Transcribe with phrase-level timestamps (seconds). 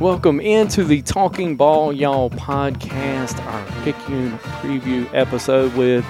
[0.00, 6.04] Welcome into the Talking Ball Y'all podcast, our Picayune preview episode with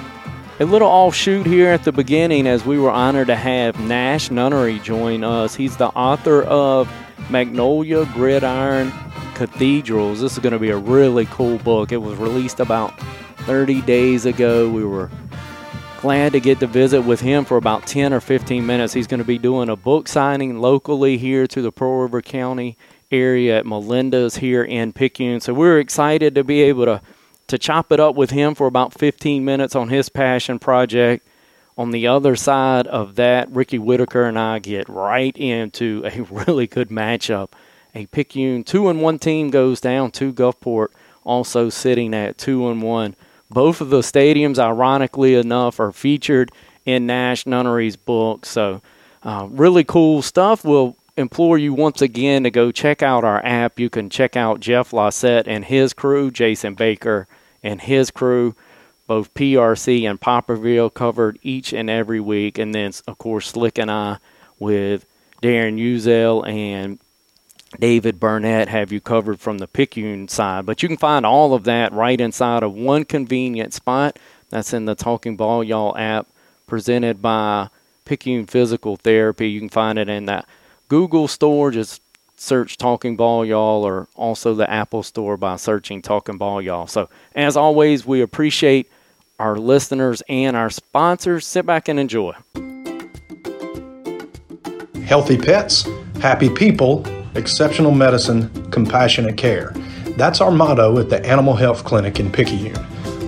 [0.58, 4.80] a little offshoot here at the beginning as we were honored to have Nash Nunnery
[4.80, 5.54] join us.
[5.54, 6.92] He's the author of
[7.30, 8.90] Magnolia Gridiron
[9.34, 10.20] Cathedrals.
[10.20, 11.92] This is going to be a really cool book.
[11.92, 12.98] It was released about
[13.42, 14.68] 30 days ago.
[14.68, 15.12] We were
[16.00, 18.92] glad to get to visit with him for about 10 or 15 minutes.
[18.92, 22.76] He's going to be doing a book signing locally here to the Pearl River County
[23.10, 25.40] area at Melinda's here in Picayune.
[25.40, 27.02] So we're excited to be able to
[27.48, 31.24] to chop it up with him for about 15 minutes on his passion project.
[31.78, 36.66] On the other side of that, Ricky Whitaker and I get right into a really
[36.66, 37.50] good matchup.
[37.94, 40.88] A Picayune two and one team goes down to Gulfport,
[41.24, 43.14] also sitting at two and one.
[43.48, 46.50] Both of the stadiums, ironically enough, are featured
[46.84, 48.44] in Nash Nunnery's book.
[48.44, 48.82] So,
[49.22, 50.64] uh, really cool stuff.
[50.64, 53.78] We'll implore you once again to go check out our app.
[53.78, 57.26] You can check out Jeff Lossett and his crew, Jason Baker
[57.62, 58.54] and his crew,
[59.06, 62.58] both PRC and Poplarville covered each and every week.
[62.58, 64.18] And then, of course, Slick and I
[64.58, 65.06] with
[65.42, 66.98] Darren Uzel and
[67.78, 70.66] David Burnett have you covered from the Picayune side.
[70.66, 74.18] But you can find all of that right inside of one convenient spot.
[74.50, 76.28] That's in the Talking Ball Y'all app
[76.66, 77.68] presented by
[78.04, 79.50] Picayune Physical Therapy.
[79.50, 80.46] You can find it in that
[80.88, 82.02] Google store, just
[82.36, 86.86] search Talking Ball Y'all, or also the Apple store by searching Talking Ball Y'all.
[86.86, 88.90] So, as always, we appreciate
[89.38, 91.46] our listeners and our sponsors.
[91.46, 92.34] Sit back and enjoy.
[95.04, 95.88] Healthy pets,
[96.20, 97.04] happy people,
[97.36, 99.72] exceptional medicine, compassionate care.
[100.16, 102.74] That's our motto at the Animal Health Clinic in Picayune.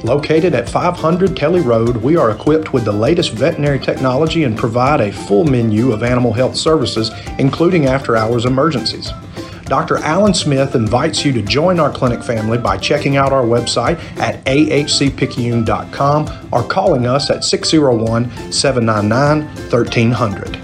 [0.04, 5.00] Located at 500 Kelly Road, we are equipped with the latest veterinary technology and provide
[5.00, 9.10] a full menu of animal health services, including after hours emergencies.
[9.64, 9.98] Dr.
[9.98, 14.42] Alan Smith invites you to join our clinic family by checking out our website at
[14.46, 20.58] ahcpicayune.com or calling us at 601 799 1300.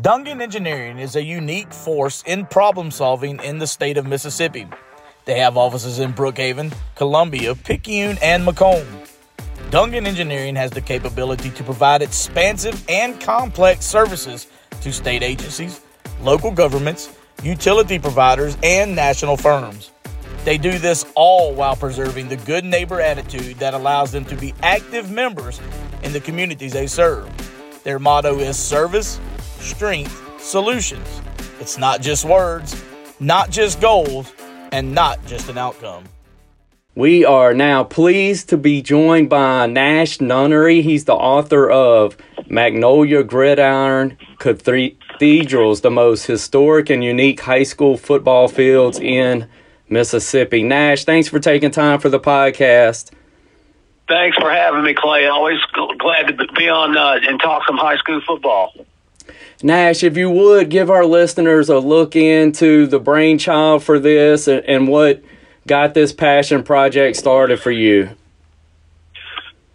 [0.00, 4.66] Dungan Engineering is a unique force in problem solving in the state of Mississippi.
[5.28, 8.86] They have offices in Brookhaven, Columbia, Picayune, and McComb.
[9.68, 14.46] Dungan Engineering has the capability to provide expansive and complex services
[14.80, 15.82] to state agencies,
[16.22, 19.92] local governments, utility providers, and national firms.
[20.46, 24.54] They do this all while preserving the good neighbor attitude that allows them to be
[24.62, 25.60] active members
[26.04, 27.28] in the communities they serve.
[27.84, 29.20] Their motto is service,
[29.58, 31.20] strength, solutions.
[31.60, 32.82] It's not just words,
[33.20, 34.32] not just goals,
[34.72, 36.04] and not just an outcome.
[36.94, 40.82] We are now pleased to be joined by Nash Nunnery.
[40.82, 42.16] He's the author of
[42.48, 49.48] Magnolia Gridiron Cathedrals, the most historic and unique high school football fields in
[49.88, 50.62] Mississippi.
[50.64, 53.12] Nash, thanks for taking time for the podcast.
[54.08, 55.26] Thanks for having me, Clay.
[55.26, 55.60] Always
[55.98, 58.72] glad to be on uh, and talk some high school football.
[59.62, 64.64] Nash, if you would give our listeners a look into the brainchild for this and,
[64.66, 65.22] and what
[65.66, 68.10] got this passion project started for you.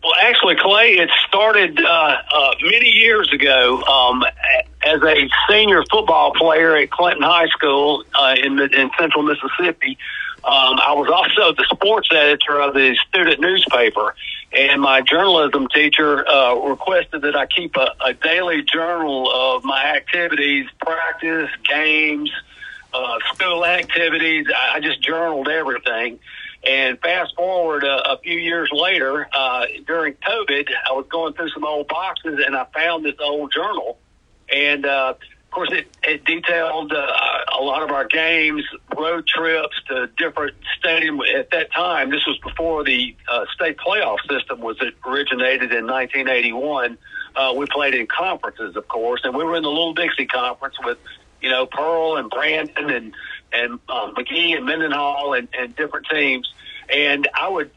[0.01, 4.23] Well, actually, Clay, it started uh, uh, many years ago um,
[4.85, 9.97] as a senior football player at Clinton High School uh, in, in central Mississippi.
[10.43, 14.13] Um, I was also the sports editor of the student newspaper
[14.53, 19.83] and my journalism teacher uh, requested that I keep a, a, daily journal of my
[19.95, 22.31] activities, practice, games,
[22.93, 24.45] uh, school activities.
[24.55, 26.19] I, I just journaled everything.
[26.63, 31.49] And fast forward a, a few years later, uh, during COVID, I was going through
[31.49, 33.97] some old boxes and I found this old journal.
[34.53, 35.15] And uh,
[35.53, 37.07] course, it, it detailed uh,
[37.57, 38.63] a lot of our games,
[38.97, 41.21] road trips to different stadiums.
[41.33, 46.97] At that time, this was before the uh, state playoff system was originated in 1981.
[47.35, 50.75] Uh, we played in conferences, of course, and we were in the Little Dixie Conference
[50.83, 50.97] with,
[51.41, 53.13] you know, Pearl and Brandon and
[53.53, 56.51] and uh, Magee and Mendenhall and, and different teams.
[56.89, 57.69] And I would,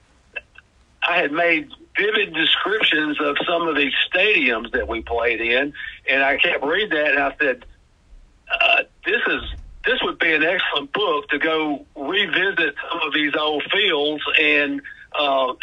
[1.07, 5.73] I had made vivid descriptions of some of these stadiums that we played in,
[6.09, 7.65] and I kept reading that, and I said,
[8.51, 9.43] uh, "This is
[9.85, 14.83] this would be an excellent book to go revisit some of these old fields and
[15.19, 15.55] uh,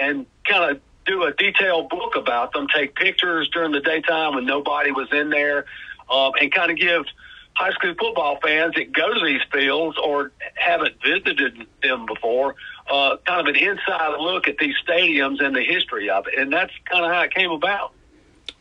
[0.00, 2.66] and kind of do a detailed book about them.
[2.74, 5.66] Take pictures during the daytime when nobody was in there,
[6.10, 7.04] um, and kind of give."
[7.56, 12.54] high school football fans that go to these fields or haven't visited them before
[12.90, 16.38] uh, kind of an inside look at these stadiums and the history of it.
[16.38, 17.92] And that's kind of how it came about.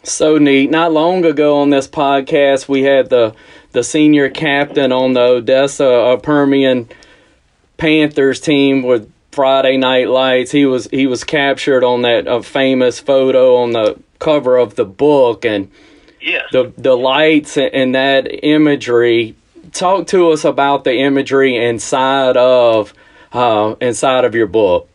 [0.04, 0.70] So neat.
[0.70, 3.36] Not long ago on this podcast, we had the
[3.72, 6.88] the senior captain on the Odessa uh, Permian
[7.78, 10.52] Panthers team with Friday Night Lights.
[10.52, 14.86] He was he was captured on that uh, famous photo on the cover of the
[14.86, 15.72] book, and
[16.22, 16.46] Yes.
[16.52, 19.36] the the lights and that imagery.
[19.74, 22.94] Talk to us about the imagery inside of
[23.36, 24.90] uh, inside of your book.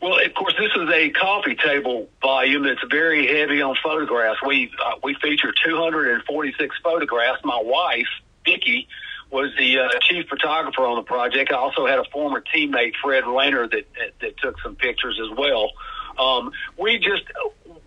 [0.00, 4.40] Well, of course, this is a coffee table volume that's very heavy on photographs.
[4.44, 7.40] We uh, we feature 246 photographs.
[7.44, 8.08] My wife,
[8.44, 8.88] Vicki,
[9.30, 11.52] was the uh, chief photographer on the project.
[11.52, 15.38] I also had a former teammate, Fred Rayner, that, that that took some pictures as
[15.38, 15.70] well.
[16.18, 17.22] Um, we just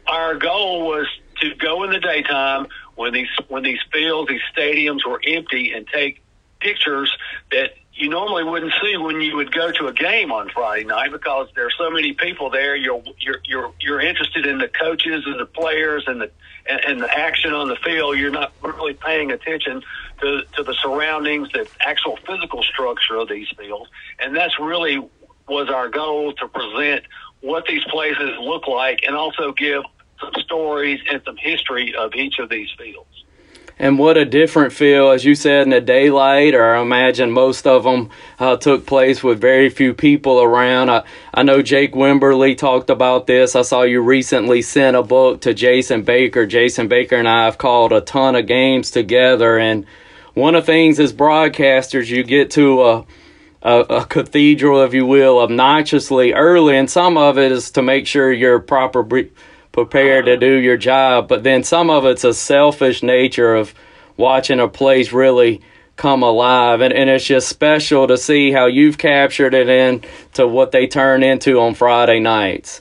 [0.08, 1.08] our goal was
[1.42, 5.86] to go in the daytime when these when these fields, these stadiums were empty, and
[5.88, 6.22] take
[6.62, 7.16] pictures
[7.52, 11.12] that you normally wouldn't see when you would go to a game on Friday night
[11.12, 12.76] because there are so many people there.
[12.76, 16.32] You're you're you're you're interested in the coaches and the players and the
[16.66, 18.18] and, and the action on the field.
[18.18, 19.82] You're not really paying attention
[20.22, 23.90] to to the surroundings, the actual physical structure of these fields,
[24.20, 25.00] and that's really
[25.48, 27.04] was our goal to present
[27.42, 29.84] what these places look like and also give
[30.20, 33.15] some stories and some history of each of these fields.
[33.78, 37.68] And what a different feel, as you said, in the daylight, or I imagine most
[37.68, 40.90] of them uh, took place with very few people around.
[40.90, 43.54] I, I know Jake Wimberly talked about this.
[43.54, 46.46] I saw you recently sent a book to Jason Baker.
[46.46, 49.60] Jason Baker and I have called a ton of games together.
[49.60, 49.86] And
[50.36, 53.06] one of the things as broadcasters, you get to a,
[53.62, 56.78] a, a cathedral, if you will, obnoxiously early.
[56.78, 59.06] And some of it is to make sure you're proper.
[59.76, 61.28] Prepared to do your job.
[61.28, 63.74] But then some of it's a selfish nature of
[64.16, 65.60] watching a place really
[65.98, 66.80] come alive.
[66.80, 71.24] And, and it's just special to see how you've captured it into what they turn
[71.24, 72.80] into on Friday nights.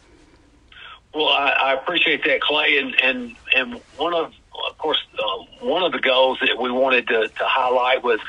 [1.12, 4.32] Well, I, I appreciate that, Clay, and and and one of,
[4.68, 8.20] of course, uh, one of the goals that we wanted to, to highlight was,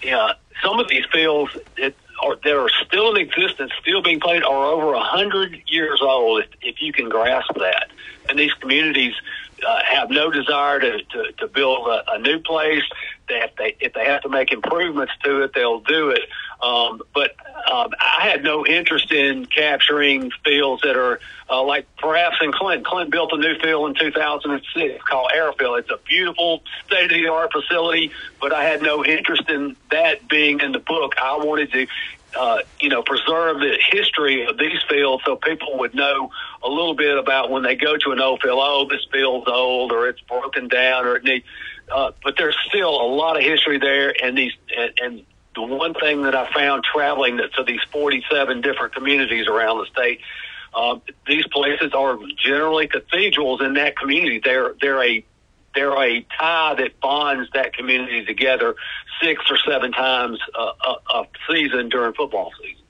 [0.00, 0.32] you know,
[0.62, 4.66] some of these fields that are that are still in existence, still being played, are
[4.66, 6.42] over a hundred years old.
[6.42, 7.90] If, if you can grasp that,
[8.28, 9.14] and these communities
[9.66, 12.84] uh, have no desire to to, to build a, a new place.
[13.32, 16.22] They if they if they have to make improvements to it, they'll do it.
[16.62, 17.34] Um, but
[17.70, 21.18] um, I had no interest in capturing fields that are
[21.50, 22.84] uh, like perhaps in Clinton.
[22.84, 25.78] Clinton built a new field in 2006 called Arrow Field.
[25.80, 30.28] It's a beautiful state of the art facility, but I had no interest in that
[30.28, 31.14] being in the book.
[31.20, 31.86] I wanted to.
[32.34, 36.30] Uh, you know, preserve the history of these fields so people would know
[36.62, 38.58] a little bit about when they go to an old field.
[38.58, 41.44] Oh, this field's old, or it's broken down, or it needs.
[41.92, 45.94] Uh, but there's still a lot of history there, and these and, and the one
[45.94, 50.20] thing that I found traveling to these 47 different communities around the state,
[50.74, 54.40] uh, these places are generally cathedrals in that community.
[54.42, 55.24] They're they're a
[55.74, 58.74] they're a tie that bonds that community together
[59.22, 62.82] six or seven times a, a, a season during football season.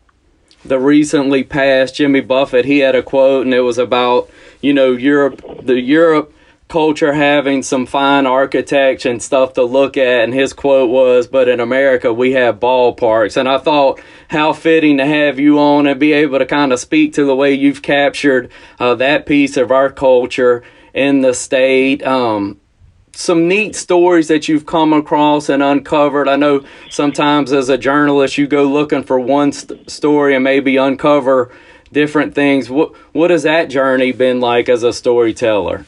[0.64, 4.92] The recently passed Jimmy Buffett, he had a quote, and it was about you know
[4.92, 6.32] Europe, the Europe
[6.72, 11.46] culture having some fine architecture and stuff to look at and his quote was but
[11.46, 13.36] in america we have ballparks.
[13.36, 16.80] And i thought how fitting to have you on and be able to kind of
[16.80, 20.64] speak to the way you've captured uh, that piece of our culture
[20.94, 22.02] in the state.
[22.02, 22.58] Um,
[23.14, 26.26] some neat stories that you've come across and uncovered.
[26.26, 30.78] I know sometimes as a journalist you go looking for one st- story and maybe
[30.78, 31.54] uncover
[31.92, 32.70] different things.
[32.70, 35.84] What what has that journey been like as a storyteller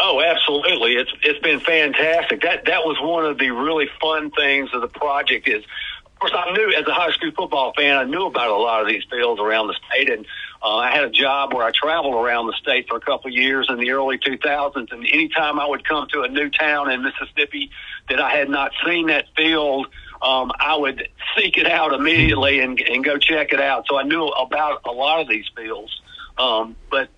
[0.00, 0.94] Oh, absolutely!
[0.94, 2.42] It's it's been fantastic.
[2.42, 5.48] That that was one of the really fun things of the project.
[5.48, 5.64] Is
[6.06, 8.80] of course I knew as a high school football fan, I knew about a lot
[8.80, 10.24] of these fields around the state, and
[10.62, 13.34] uh, I had a job where I traveled around the state for a couple of
[13.34, 14.92] years in the early 2000s.
[14.92, 17.70] And anytime I would come to a new town in Mississippi
[18.08, 19.86] that I had not seen that field,
[20.22, 23.86] um, I would seek it out immediately and and go check it out.
[23.88, 26.00] So I knew about a lot of these fields.
[26.36, 27.08] Um, but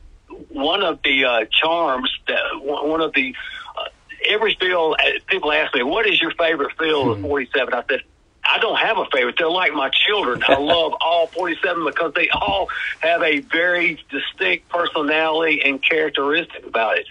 [0.49, 3.35] one of the uh, charms that one of the
[3.77, 3.85] uh,
[4.29, 4.97] every field
[5.27, 8.03] people ask me what is your favorite field of 47 i said
[8.45, 9.37] i don't have a favorite.
[9.39, 10.43] They're like my children.
[10.47, 12.69] I love all 47 because they all
[13.01, 17.07] have a very distinct personality and characteristic about it.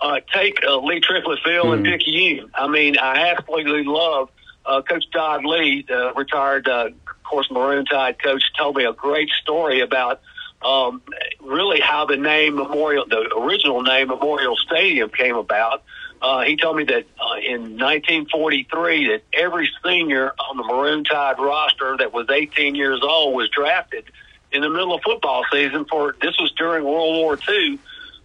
[0.00, 1.86] Uh, take uh, lee triplett field mm-hmm.
[1.86, 4.28] and picayune i mean i absolutely love
[4.66, 8.92] uh, coach dodd lee the retired uh, of course maroon tide coach told me a
[8.92, 10.20] great story about
[10.64, 11.02] um,
[11.40, 15.82] really how the name Memorial, the original name Memorial Stadium came about.
[16.22, 21.38] Uh, he told me that uh, in 1943 that every senior on the Maroon Tide
[21.38, 24.04] roster that was 18 years old was drafted
[24.50, 27.78] in the middle of football season for this was during World War II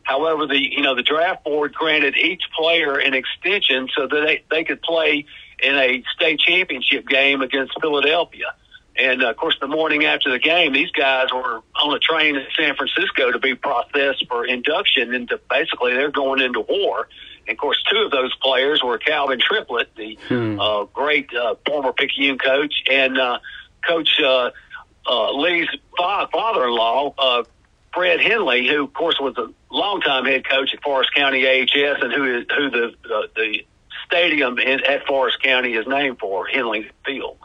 [0.10, 4.44] However, the you know the draft board granted each player an extension so that they,
[4.50, 5.26] they could play
[5.62, 8.56] in a state championship game against Philadelphia.
[9.00, 12.36] And uh, of course, the morning after the game, these guys were on a train
[12.36, 17.08] in San Francisco to be processed for induction into basically they're going into war.
[17.48, 20.60] And of course, two of those players were Calvin Triplett, the hmm.
[20.60, 23.40] uh, great uh, former Picayune coach, and uh,
[23.88, 24.52] Coach uh,
[25.08, 27.44] uh, Lee's father-in-law, uh,
[27.94, 32.14] Fred Henley, who of course was a longtime head coach at Forrest County AHS, and
[32.14, 33.66] who is who the uh, the
[34.06, 37.38] stadium in, at Forrest County is named for, Henley Field.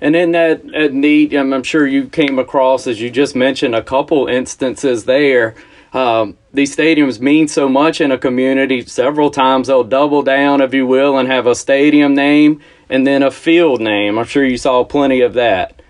[0.00, 3.82] And in that, that neat, I'm sure you came across, as you just mentioned, a
[3.82, 5.54] couple instances there.
[5.92, 8.84] Um, these stadiums mean so much in a community.
[8.86, 13.22] Several times they'll double down, if you will, and have a stadium name and then
[13.22, 14.18] a field name.
[14.18, 15.82] I'm sure you saw plenty of that.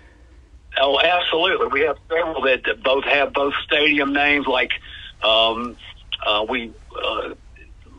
[0.81, 1.67] Oh, absolutely.
[1.67, 4.47] We have several that, that both have both stadium names.
[4.47, 4.71] Like
[5.21, 5.75] um,
[6.25, 7.33] uh, we, uh,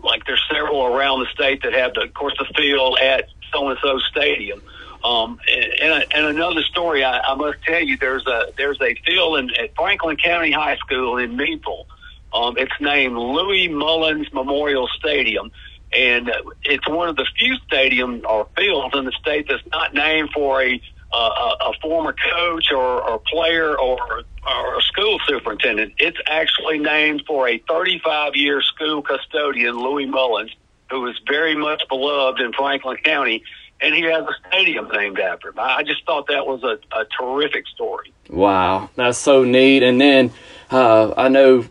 [0.02, 3.68] like there's several around the state that have, the, of course, the field at so
[3.68, 4.62] and so stadium.
[5.02, 9.38] Um, and, and another story I, I must tell you, there's a there's a field
[9.38, 11.86] in, at Franklin County High School in Meadville.
[12.32, 15.50] Um, it's named Louis Mullins Memorial Stadium,
[15.92, 16.30] and
[16.64, 20.62] it's one of the few stadiums or fields in the state that's not named for
[20.62, 20.80] a
[21.12, 23.98] uh, a, former coach or, or player or,
[24.46, 25.94] or a school superintendent.
[25.98, 30.54] It's actually named for a 35 year school custodian, Louis Mullins,
[30.88, 33.42] who is very much beloved in Franklin County
[33.82, 35.58] and he has a stadium named after him.
[35.58, 38.12] I just thought that was a, a terrific story.
[38.28, 39.82] Wow, that's so neat.
[39.82, 40.32] And then
[40.70, 41.64] uh, I know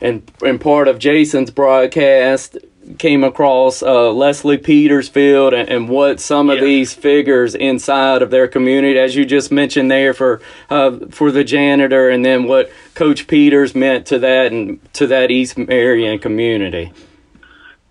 [0.00, 2.58] in, in part of Jason's broadcast
[2.98, 8.30] came across uh, Leslie Peters Field and, and, what some of these figures inside of
[8.30, 12.70] their community, as you just mentioned there for uh, for the janitor, and then what
[12.94, 16.92] Coach Peters meant to that and to that East Marion community.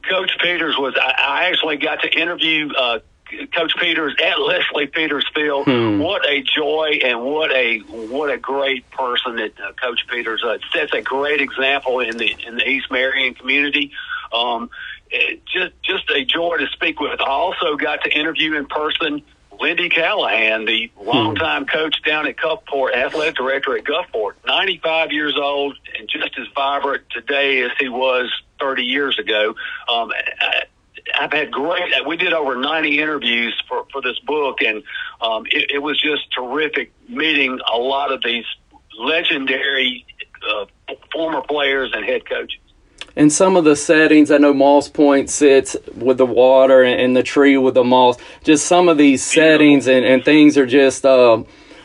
[0.07, 0.93] Coach Peters was.
[1.01, 2.99] I, I actually got to interview uh,
[3.55, 5.65] Coach Peters at Leslie Peters Field.
[5.65, 5.99] Hmm.
[5.99, 10.57] What a joy and what a what a great person that uh, Coach Peters uh,
[10.73, 13.91] sets a great example in the in the East Marion community.
[14.33, 14.69] Um,
[15.09, 17.21] it, just just a joy to speak with.
[17.21, 19.23] I also got to interview in person
[19.59, 21.69] Lindy Callahan, the longtime hmm.
[21.69, 27.03] coach down at Gulfport, athletic director at Gulfport, 95 years old and just as vibrant
[27.11, 29.55] today as he was 30 years ago.
[29.91, 30.11] Um,
[31.19, 31.91] I've had great.
[32.07, 34.83] We did over 90 interviews for for this book, and
[35.21, 38.45] um, it, it was just terrific meeting a lot of these
[38.97, 40.05] legendary
[40.49, 40.65] uh,
[41.11, 42.59] former players and head coaches.
[43.15, 47.21] And some of the settings, I know Moss Point sits with the water and, the
[47.21, 48.17] tree with the moss.
[48.43, 51.05] Just some of these settings and, and things are just.
[51.05, 51.43] Uh,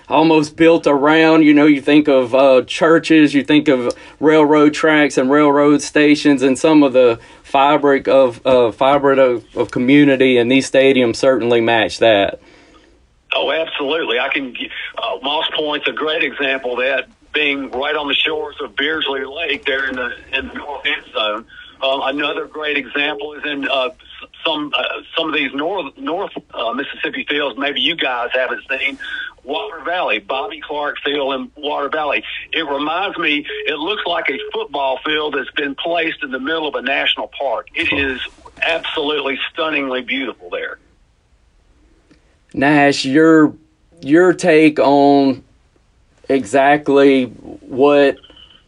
[0.09, 1.43] almost built around.
[1.43, 6.43] You know, you think of uh, churches, you think of railroad tracks and railroad stations,
[6.43, 11.61] and some of the fabric of uh, fabric of, of community, and these stadiums certainly
[11.61, 12.41] match that.
[13.35, 14.19] Oh, absolutely.
[14.19, 14.55] I can.
[14.97, 19.35] Uh, Moss Point's a great example of that, being right on the shores of Beardslee
[19.35, 21.47] Lake, there in the in the north end zone.
[21.81, 23.91] Um, another great example is in uh,
[24.45, 24.83] some uh,
[25.17, 27.59] some of these north north uh, Mississippi fields.
[27.59, 28.99] Maybe you guys haven't seen
[29.49, 32.23] Water Valley, Bobby Clark Field in Water Valley.
[32.53, 33.47] It reminds me.
[33.67, 37.29] It looks like a football field that's been placed in the middle of a national
[37.29, 37.69] park.
[37.75, 38.21] It is
[38.61, 40.79] absolutely stunningly beautiful there.
[42.53, 43.55] Nash, your
[44.03, 45.43] your take on
[46.29, 48.19] exactly what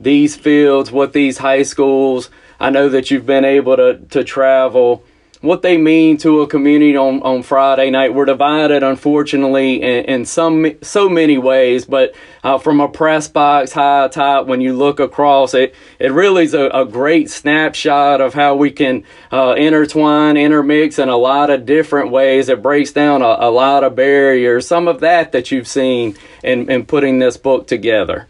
[0.00, 5.02] these fields, what these high schools I know that you've been able to, to travel.
[5.42, 8.12] What they mean to a community on, on Friday night.
[8.12, 11.86] We're divided, unfortunately, in, in some so many ways.
[11.86, 16.44] But uh, from a press box high top, when you look across it, it really
[16.44, 21.48] is a, a great snapshot of how we can uh, intertwine, intermix in a lot
[21.48, 22.50] of different ways.
[22.50, 24.66] It breaks down a, a lot of barriers.
[24.66, 28.28] Some of that that you've seen in, in putting this book together.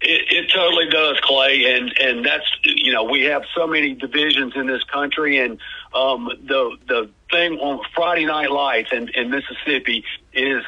[0.00, 4.54] It, it totally does, Clay, and and that's you know we have so many divisions
[4.56, 5.58] in this country, and
[5.94, 10.62] um, the the thing on Friday Night Lights in, in Mississippi is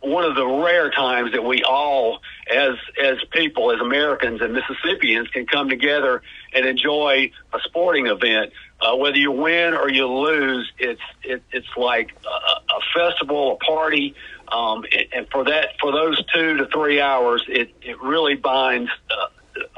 [0.00, 2.20] one of the rare times that we all,
[2.50, 8.52] as as people, as Americans and Mississippians, can come together and enjoy a sporting event.
[8.80, 13.64] Uh, whether you win or you lose, it's it, it's like a, a festival, a
[13.64, 14.14] party.
[14.52, 19.26] Um, and for that, for those two to three hours, it, it really binds uh,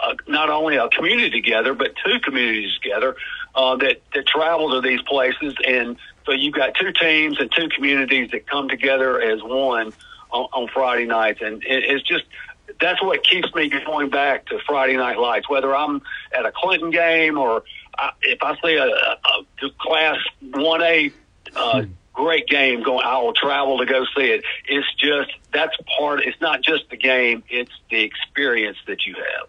[0.03, 3.17] uh, not only a community together, but two communities together
[3.57, 5.55] uh, that, that travel to these places.
[5.67, 9.93] And so you've got two teams and two communities that come together as one
[10.31, 11.41] on, on Friday nights.
[11.43, 12.25] And it, it's just
[12.81, 15.49] that's what keeps me going back to Friday Night Lights.
[15.49, 16.03] Whether I'm
[16.37, 17.63] at a Clinton game or
[17.99, 21.13] I, if I see a, a, a Class One A
[21.55, 21.93] uh, hmm.
[22.13, 24.45] great game going, I will travel to go see it.
[24.67, 26.21] It's just that's part.
[26.25, 29.49] It's not just the game; it's the experience that you have.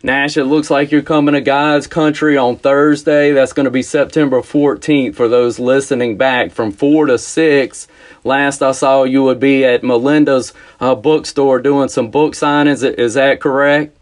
[0.00, 3.32] Nash, it looks like you're coming to God's Country on Thursday.
[3.32, 7.88] That's going to be September 14th for those listening back from 4 to 6.
[8.22, 12.88] Last I saw you would be at Melinda's uh, bookstore doing some book signings.
[12.96, 13.96] Is that correct?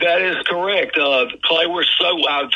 [0.00, 0.98] That is correct.
[0.98, 2.48] Uh, Clay, we're so, uh,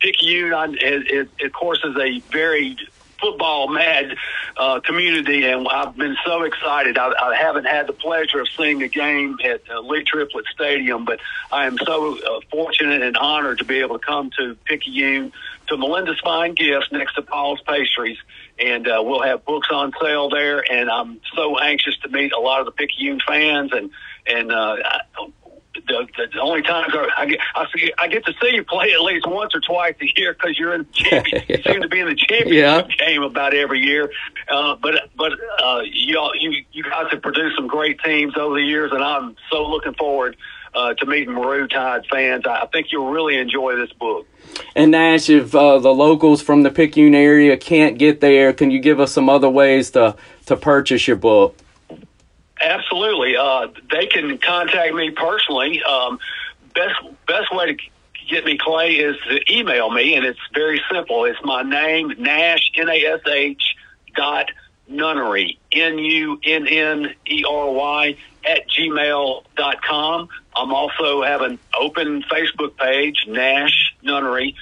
[0.00, 2.78] Picayune, it, it, of course, is a very
[3.20, 4.16] football mad
[4.56, 6.98] uh, community, and I've been so excited.
[6.98, 11.04] I, I haven't had the pleasure of seeing a game at uh, Lee Triplett Stadium,
[11.04, 15.32] but I am so uh, fortunate and honored to be able to come to Picayune
[15.68, 18.18] to Melinda's Fine Gifts next to Paul's Pastries,
[18.58, 20.64] and uh, we'll have books on sale there.
[20.70, 23.90] And I'm so anxious to meet a lot of the Picayune fans and
[24.26, 24.76] and uh,
[25.74, 27.66] the, the only times I get I,
[27.98, 30.74] I get to see you play at least once or twice a year because you're
[30.74, 31.42] in champion.
[31.48, 31.56] yeah.
[31.56, 33.06] You seem to be in the championship yeah.
[33.06, 34.10] game about every year.
[34.48, 38.62] Uh, but but uh, you you you guys have produced some great teams over the
[38.62, 40.36] years, and I'm so looking forward
[40.74, 42.44] uh, to meeting Maroon Tide fans.
[42.46, 44.26] I think you'll really enjoy this book.
[44.74, 48.80] And Nash, if uh, the locals from the Picayune area can't get there, can you
[48.80, 50.16] give us some other ways to
[50.46, 51.56] to purchase your book?
[52.64, 53.36] Absolutely.
[53.36, 55.82] Uh, they can contact me personally.
[55.82, 56.18] Um,
[56.74, 56.94] best
[57.26, 57.82] best way to
[58.28, 61.26] get me, Clay, is to email me, and it's very simple.
[61.26, 63.76] It's my name, Nash, N A S H,
[64.16, 64.50] dot
[64.88, 68.16] Nunnery, N U N N E R Y,
[68.48, 70.28] at gmail dot com.
[70.56, 74.54] I'm also have an open Facebook page, Nash Nunnery.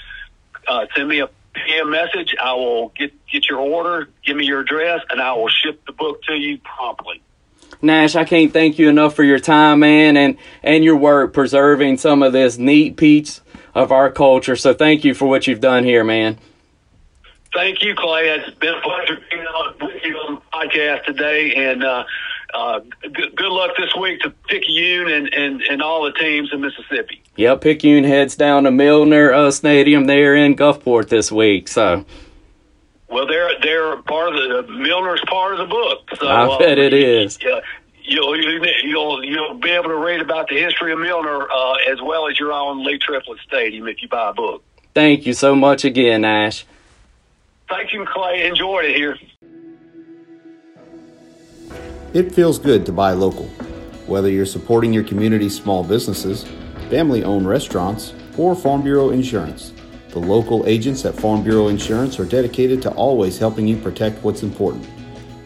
[0.66, 2.35] Uh, send me a PM message.
[2.42, 5.92] I will get get your order, give me your address, and I will ship the
[5.92, 7.23] book to you promptly.
[7.82, 11.98] Nash, I can't thank you enough for your time, man, and and your work preserving
[11.98, 13.40] some of this neat piece
[13.74, 14.54] of our culture.
[14.54, 16.38] So thank you for what you've done here, man.
[17.52, 18.28] Thank you, Clay.
[18.28, 22.04] It's been a pleasure being on with you on the podcast today, and uh,
[22.54, 26.61] uh, good, good, luck this week to Picayune and, and, and all the teams in
[26.61, 27.22] Mississippi.
[27.37, 31.68] Yep, Picayune heads down to Milner uh, Stadium there in Gulfport this week.
[31.68, 32.07] So
[33.12, 36.09] well, they're they're part of the Milner's part of the book.
[36.18, 37.38] So I uh, bet it is.
[37.42, 37.61] Yeah.
[38.05, 42.29] You'll, you'll you'll be able to read about the history of Milner uh, as well
[42.29, 44.64] as your own Lee Triplett Stadium if you buy a book.
[44.94, 46.66] Thank you so much again, Ash.
[47.68, 48.46] Thank you, Clay.
[48.46, 49.16] Enjoyed it here.
[52.12, 53.46] It feels good to buy local.
[54.07, 56.44] Whether you're supporting your community's small businesses,
[56.90, 59.72] family owned restaurants, or Farm Bureau Insurance.
[60.12, 64.42] The local agents at Farm Bureau Insurance are dedicated to always helping you protect what's
[64.42, 64.87] important.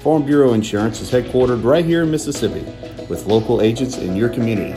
[0.01, 2.65] Farm Bureau Insurance is headquartered right here in Mississippi
[3.09, 4.73] with local agents in your community.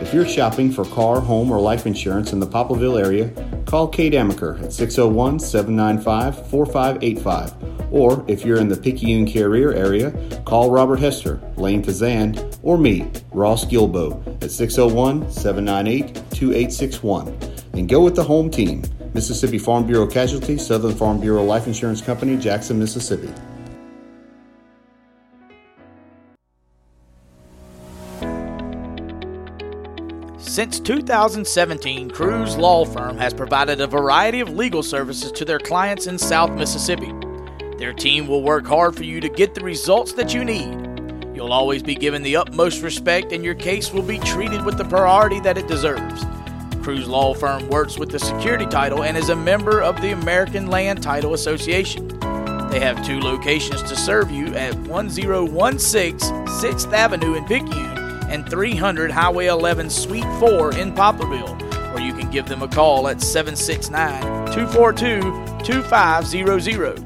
[0.00, 3.30] If you're shopping for car, home, or life insurance in the Poplarville area,
[3.66, 7.92] call Kate Amaker at 601 795 4585.
[7.92, 10.12] Or if you're in the Picayune Carriere area,
[10.46, 17.38] call Robert Hester, Lane Fazand, or me, Ross Gilbo, at 601 798 2861.
[17.74, 18.82] And go with the home team.
[19.16, 23.32] Mississippi Farm Bureau Casualty, Southern Farm Bureau Life Insurance Company, Jackson, Mississippi.
[30.36, 36.06] Since 2017, Cruz Law Firm has provided a variety of legal services to their clients
[36.06, 37.10] in South Mississippi.
[37.78, 41.34] Their team will work hard for you to get the results that you need.
[41.34, 44.84] You'll always be given the utmost respect, and your case will be treated with the
[44.84, 46.26] priority that it deserves.
[46.86, 50.68] Cruz Law Firm works with the security title and is a member of the American
[50.68, 52.06] Land Title Association.
[52.70, 57.98] They have two locations to serve you at 1016 6th Avenue in Picayune
[58.30, 63.08] and 300 Highway 11 Suite 4 in Poplarville, or you can give them a call
[63.08, 64.22] at 769
[64.52, 67.04] 242 2500.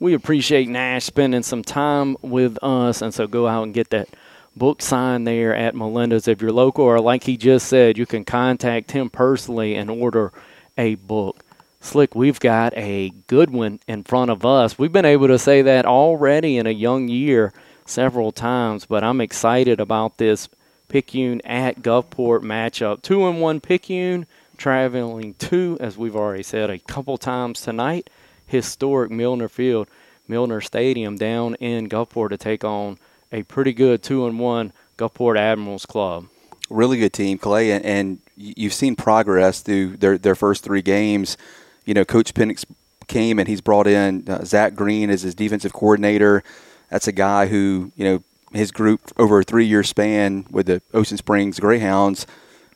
[0.00, 4.10] We appreciate Nash spending some time with us, and so go out and get that
[4.56, 8.24] book sign there at Melinda's if you're local, or like he just said, you can
[8.24, 10.32] contact him personally and order
[10.76, 11.44] a book.
[11.80, 14.78] Slick, we've got a good one in front of us.
[14.78, 17.52] We've been able to say that already in a young year
[17.84, 20.48] several times, but I'm excited about this
[20.88, 23.02] Picayune at Gulfport matchup.
[23.02, 28.08] Two and one Picayune, traveling two, as we've already said a couple times tonight.
[28.46, 29.88] Historic Milner Field,
[30.28, 32.98] Milner Stadium down in Gulfport to take on
[33.32, 36.26] a pretty good two and one Gulfport Admirals club.
[36.70, 41.36] Really good team, Clay, and, and you've seen progress through their their first three games.
[41.84, 42.64] You know, Coach Penix
[43.08, 46.42] came and he's brought in uh, Zach Green as his defensive coordinator.
[46.88, 50.82] That's a guy who you know his group over a three year span with the
[50.94, 52.26] Ocean Springs Greyhounds.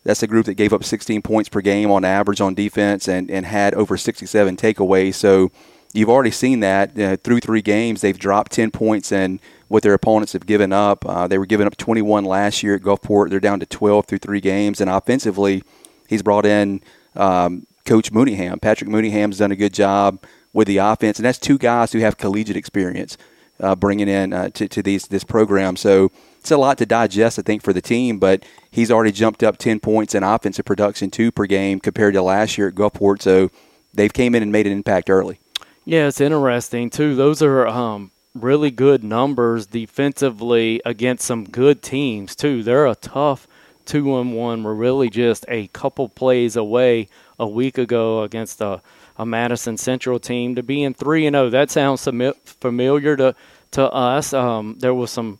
[0.05, 3.29] That's a group that gave up 16 points per game on average on defense and,
[3.29, 5.15] and had over 67 takeaways.
[5.15, 5.51] So
[5.93, 8.03] you've already seen that uh, through three games.
[8.03, 11.05] They've dropped 10 points and what their opponents have given up.
[11.07, 13.31] Uh, they were giving up 21 last year at Gulfport.
[13.31, 14.81] They're down to 12 through three games.
[14.81, 15.63] And offensively,
[16.09, 16.83] he's brought in
[17.15, 18.61] um, Coach Mooneyham.
[18.61, 22.17] Patrick Mooneyham's done a good job with the offense, and that's two guys who have
[22.17, 23.19] collegiate experience
[23.61, 25.77] uh, bringing in uh, to, to these this program.
[25.77, 28.19] So it's a lot to digest, I think, for the team.
[28.19, 32.23] But he's already jumped up 10 points in offensive production, two per game compared to
[32.23, 33.23] last year at Gulfport.
[33.23, 33.51] So
[33.95, 35.39] they've came in and made an impact early.
[35.85, 37.15] Yeah, it's interesting too.
[37.15, 38.11] Those are um,
[38.43, 42.63] really good numbers defensively against some good teams too.
[42.63, 43.47] They're a tough
[43.87, 44.63] two and one.
[44.63, 48.83] We're really just a couple plays away a week ago against a,
[49.17, 51.47] a Madison Central team to being three and zero.
[51.47, 51.51] Oh.
[51.51, 52.07] That sounds
[52.45, 53.35] familiar to
[53.73, 54.33] to us.
[54.33, 55.39] Um, there was some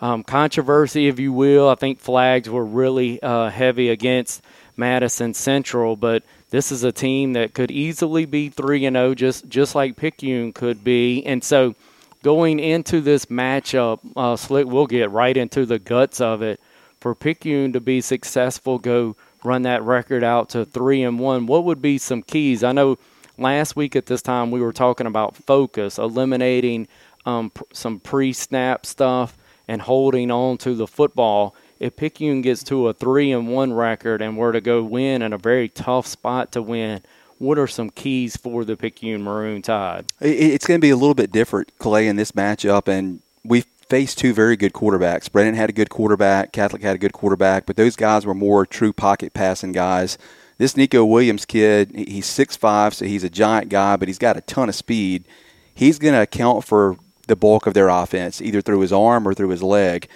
[0.00, 1.68] um, controversy, if you will.
[1.68, 4.42] I think flags were really uh, heavy against
[4.76, 9.48] Madison Central, but this is a team that could easily be 3 and 0 just
[9.48, 11.22] just like Picayune could be.
[11.24, 11.74] And so
[12.22, 16.60] going into this matchup, uh, Slick we'll get right into the guts of it.
[17.00, 21.46] For Picayune to be successful, go run that record out to 3 and 1.
[21.46, 22.62] What would be some keys?
[22.62, 22.96] I know
[23.36, 26.86] last week at this time we were talking about focus, eliminating
[27.26, 32.86] um, pr- some pre-snap stuff and holding on to the football if Picayune gets to
[32.86, 36.52] a three and one record and were to go win in a very tough spot
[36.52, 37.02] to win,
[37.42, 40.04] what are some keys for the Picayune Maroon Tide?
[40.20, 44.18] It's going to be a little bit different, Clay, in this matchup, and we've faced
[44.18, 45.30] two very good quarterbacks.
[45.30, 48.64] Brandon had a good quarterback, Catholic had a good quarterback, but those guys were more
[48.64, 50.18] true pocket passing guys.
[50.58, 54.36] This Nico Williams kid, he's six five, so he's a giant guy, but he's got
[54.36, 55.26] a ton of speed.
[55.74, 59.34] He's going to account for the bulk of their offense, either through his arm or
[59.34, 60.06] through his leg.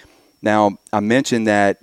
[0.42, 1.80] Now, I mentioned that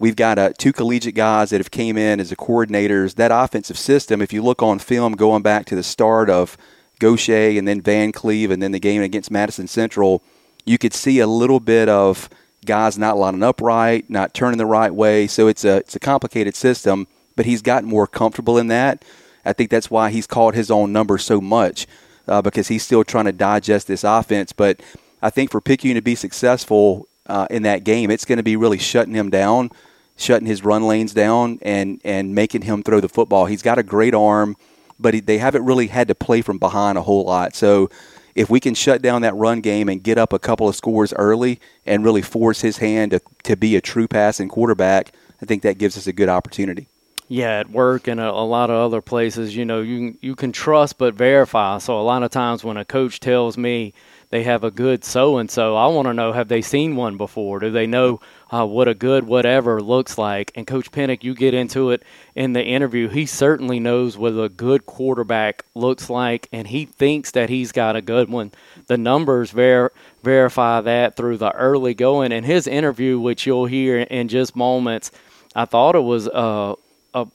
[0.00, 3.14] we've got uh, two collegiate guys that have came in as the coordinators.
[3.14, 6.56] That offensive system, if you look on film going back to the start of
[6.98, 10.22] Gautier and then Vancleave and then the game against Madison Central,
[10.64, 12.28] you could see a little bit of
[12.66, 15.28] guys not lining up right, not turning the right way.
[15.28, 19.04] So it's a it's a complicated system, but he's gotten more comfortable in that.
[19.44, 21.86] I think that's why he's called his own number so much
[22.26, 24.52] uh, because he's still trying to digest this offense.
[24.52, 24.80] But
[25.22, 28.56] I think for Picayune to be successful, uh, in that game, it's going to be
[28.56, 29.70] really shutting him down,
[30.20, 33.46] shutting his run lanes down, and and making him throw the football.
[33.46, 34.56] He's got a great arm,
[34.98, 37.54] but he, they haven't really had to play from behind a whole lot.
[37.54, 37.90] So
[38.34, 41.12] if we can shut down that run game and get up a couple of scores
[41.14, 45.62] early and really force his hand to, to be a true passing quarterback, I think
[45.62, 46.88] that gives us a good opportunity.
[47.28, 50.50] Yeah, at work and a, a, lot of other places, you know, you you can
[50.50, 51.78] trust but verify.
[51.78, 53.94] So a lot of times when a coach tells me
[54.30, 55.76] they have a good so and so.
[55.76, 57.60] I want to know have they seen one before?
[57.60, 58.20] Do they know
[58.52, 60.50] uh, what a good whatever looks like?
[60.54, 62.02] And Coach Penix, you get into it
[62.34, 63.08] in the interview.
[63.08, 67.94] He certainly knows what a good quarterback looks like, and he thinks that he's got
[67.94, 68.50] a good one.
[68.88, 72.32] The numbers ver- verify that through the early going.
[72.32, 75.12] And his interview, which you'll hear in just moments,
[75.54, 76.74] I thought it was uh,
[77.14, 77.26] a,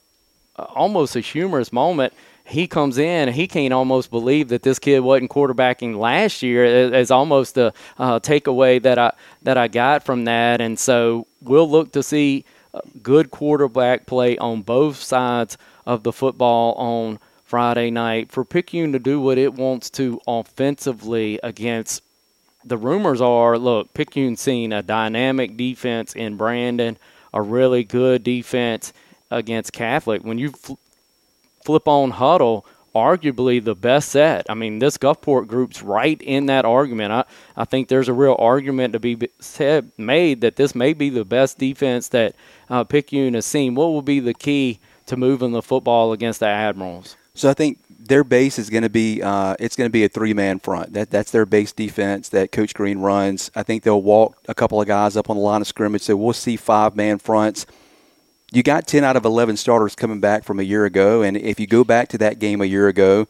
[0.57, 2.13] a almost a humorous moment
[2.47, 7.09] he comes in he can't almost believe that this kid wasn't quarterbacking last year is
[7.09, 10.61] almost the uh, takeaway that I that I got from that.
[10.61, 12.45] And so we'll look to see
[13.01, 18.99] good quarterback play on both sides of the football on Friday night for Picayune to
[18.99, 22.01] do what it wants to offensively against
[22.63, 26.97] the rumors are look Picayune seen a dynamic defense in Brandon
[27.33, 28.93] a really good defense
[29.29, 30.23] against Catholic.
[30.23, 30.53] When you
[31.65, 32.63] flip on Hudl
[32.95, 34.49] arguably the best set.
[34.49, 37.11] I mean, this Gulfport group's right in that argument.
[37.11, 37.25] I,
[37.57, 41.25] I think there's a real argument to be said, made that this may be the
[41.25, 42.35] best defense that
[42.69, 43.75] uh, Picayune has seen.
[43.75, 47.17] What will be the key to moving the football against the Admirals?
[47.33, 50.09] So I think their base is going to be uh, it's going to be a
[50.09, 50.93] three man front.
[50.93, 53.51] That that's their base defense that Coach Green runs.
[53.55, 56.03] I think they'll walk a couple of guys up on the line of scrimmage.
[56.03, 57.65] So we'll see five man fronts
[58.55, 61.21] you got 10 out of 11 starters coming back from a year ago.
[61.21, 63.27] And if you go back to that game a year ago,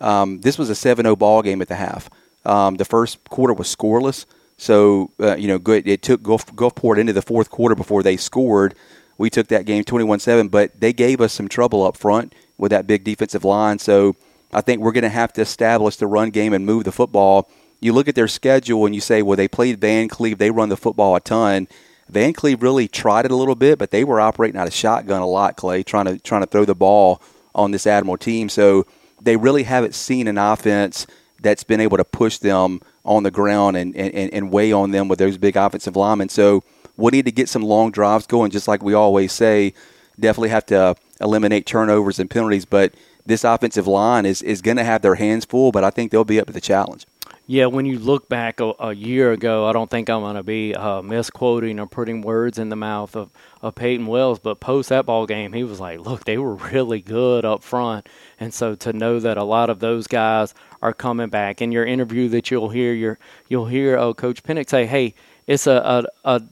[0.00, 2.08] um, this was a 7 0 ball game at the half.
[2.44, 4.24] Um, the first quarter was scoreless.
[4.56, 5.86] So, uh, you know, good.
[5.86, 8.74] It took Gulf, Gulfport into the fourth quarter before they scored.
[9.18, 12.70] We took that game 21 7, but they gave us some trouble up front with
[12.70, 13.78] that big defensive line.
[13.78, 14.16] So
[14.52, 17.50] I think we're going to have to establish the run game and move the football.
[17.80, 20.76] You look at their schedule and you say, well, they played Vancleave, they run the
[20.76, 21.68] football a ton.
[22.12, 25.26] Vancleave really tried it a little bit, but they were operating out of shotgun a
[25.26, 27.22] lot, Clay, trying to trying to throw the ball
[27.54, 28.48] on this Admiral team.
[28.48, 28.86] So
[29.20, 31.06] they really haven't seen an offense
[31.40, 35.08] that's been able to push them on the ground and, and, and weigh on them
[35.08, 36.28] with those big offensive linemen.
[36.28, 36.62] So
[36.96, 39.74] we need to get some long drives going, just like we always say.
[40.20, 42.94] Definitely have to eliminate turnovers and penalties, but
[43.24, 46.24] this offensive line is, is going to have their hands full, but I think they'll
[46.24, 47.06] be up to the challenge.
[47.48, 50.44] Yeah, when you look back a, a year ago, I don't think I'm going to
[50.44, 54.90] be uh, misquoting or putting words in the mouth of, of Peyton Wells, but post
[54.90, 58.08] that ball game, he was like, look, they were really good up front.
[58.38, 61.84] And so to know that a lot of those guys are coming back, in your
[61.84, 65.12] interview that you'll hear, your, you'll hear uh, Coach Penix say, hey,
[65.48, 66.42] it's a, a, a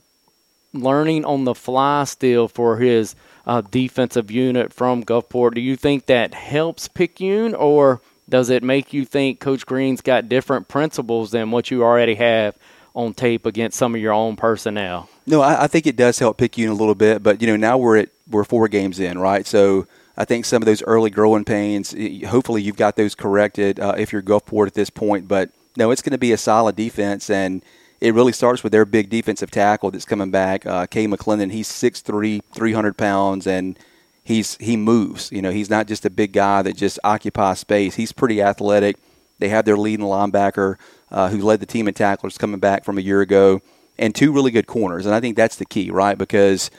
[0.73, 5.53] learning on the fly still for his uh, defensive unit from Gulfport.
[5.53, 8.01] Do you think that helps Picayune, or–
[8.31, 12.57] does it make you think Coach Green's got different principles than what you already have
[12.95, 15.09] on tape against some of your own personnel?
[15.27, 17.77] No, I, I think it does help Picayune a little bit, but you know now
[17.77, 19.45] we're at we're four games in, right?
[19.45, 19.85] So
[20.17, 21.93] I think some of those early growing pains,
[22.25, 25.27] hopefully you've got those corrected uh, if you're Gulfport at this point.
[25.27, 27.61] But no, it's going to be a solid defense, and
[27.99, 31.51] it really starts with their big defensive tackle that's coming back, uh, Kay McClendon.
[31.51, 33.77] He's 6'3", 300 pounds, and–
[34.23, 35.31] he's he moves.
[35.31, 37.95] You know, he's not just a big guy that just occupies space.
[37.95, 38.97] He's pretty athletic.
[39.39, 40.75] They have their leading linebacker
[41.09, 43.61] uh, who led the team in tacklers coming back from a year ago,
[43.97, 45.05] and two really good corners.
[45.05, 46.17] And I think that's the key, right?
[46.17, 46.69] Because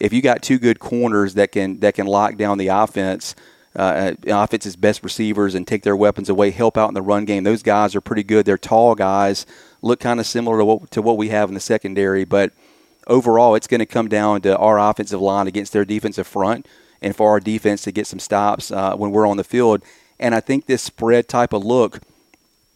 [0.00, 3.34] if you got two good corners that can that can lock down the offense.
[3.76, 7.24] Uh, uh offense's best receivers and take their weapons away, help out in the run
[7.24, 7.42] game.
[7.42, 8.46] Those guys are pretty good.
[8.46, 9.46] They're tall guys,
[9.82, 12.52] look kind of similar to what to what we have in the secondary, but
[13.08, 16.68] overall, it's going to come down to our offensive line against their defensive front
[17.04, 19.82] and for our defense to get some stops uh, when we're on the field.
[20.18, 22.00] And I think this spread type of look,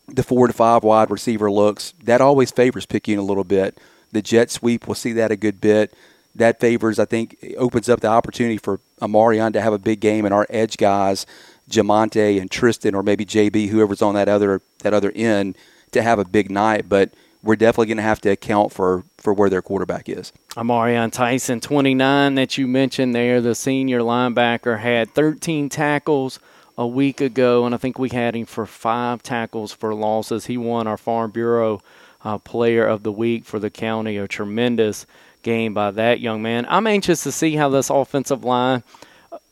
[0.06, 3.78] the four to five wide receiver looks, that always favors Picayune a little bit.
[4.12, 5.94] The jet sweep, we'll see that a good bit.
[6.34, 10.24] That favors, I think, opens up the opportunity for Amarion to have a big game,
[10.24, 11.26] and our edge guys,
[11.70, 15.56] Jamonte and Tristan, or maybe JB, whoever's on that other that other end,
[15.92, 16.88] to have a big night.
[16.88, 17.10] But
[17.42, 20.32] we're definitely going to have to account for, for where their quarterback is.
[20.50, 26.40] Amarion Tyson, 29, that you mentioned there, the senior linebacker, had 13 tackles
[26.76, 30.46] a week ago, and I think we had him for five tackles for losses.
[30.46, 31.80] He won our Farm Bureau
[32.24, 34.16] uh, Player of the Week for the county.
[34.16, 35.06] A tremendous
[35.42, 36.66] game by that young man.
[36.68, 38.82] I'm anxious to see how this offensive line–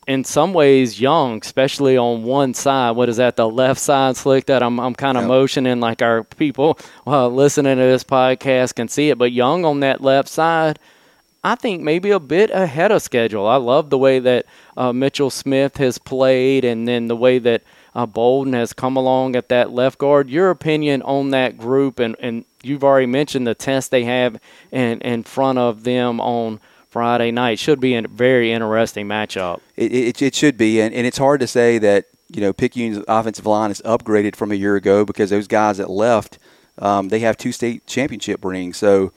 [0.06, 2.92] in some ways young, especially on one side.
[2.92, 3.36] What is that?
[3.36, 5.28] The left side slick that I'm I'm kind of yep.
[5.28, 9.18] motioning like our people uh, listening to this podcast can see it.
[9.18, 10.78] But young on that left side,
[11.42, 13.46] I think maybe a bit ahead of schedule.
[13.46, 17.62] I love the way that uh, Mitchell Smith has played, and then the way that
[17.94, 20.30] uh, Bolden has come along at that left guard.
[20.30, 24.40] Your opinion on that group, and and you've already mentioned the test they have
[24.70, 26.60] in in front of them on
[26.96, 27.58] Friday night.
[27.58, 29.60] Should be a very interesting matchup.
[29.76, 33.04] It, it, it should be, and, and it's hard to say that you know Picayune's
[33.06, 36.38] offensive line is upgraded from a year ago because those guys that left,
[36.78, 38.78] um, they have two state championship rings.
[38.78, 39.12] So,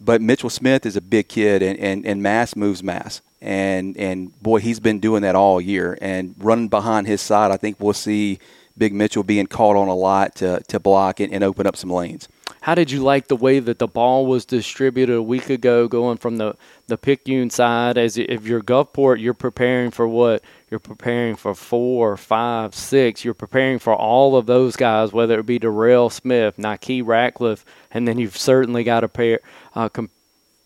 [0.00, 4.36] but Mitchell Smith is a big kid, and, and, and mass moves mass, and and
[4.42, 5.96] boy, he's been doing that all year.
[6.00, 8.40] And running behind his side, I think we'll see
[8.76, 11.90] Big Mitchell being called on a lot to to block and, and open up some
[11.90, 12.28] lanes.
[12.62, 16.18] How did you like the way that the ball was distributed a week ago, going
[16.18, 16.56] from the
[16.88, 17.96] the Picayune side?
[17.96, 20.42] As if you're Gulfport, you're preparing for what?
[20.70, 23.24] You're preparing for four, five, six.
[23.24, 28.06] You're preparing for all of those guys, whether it be Darrell Smith, Nike Ratcliffe, and
[28.06, 29.40] then you've certainly got to pair,
[29.74, 30.10] uh, com-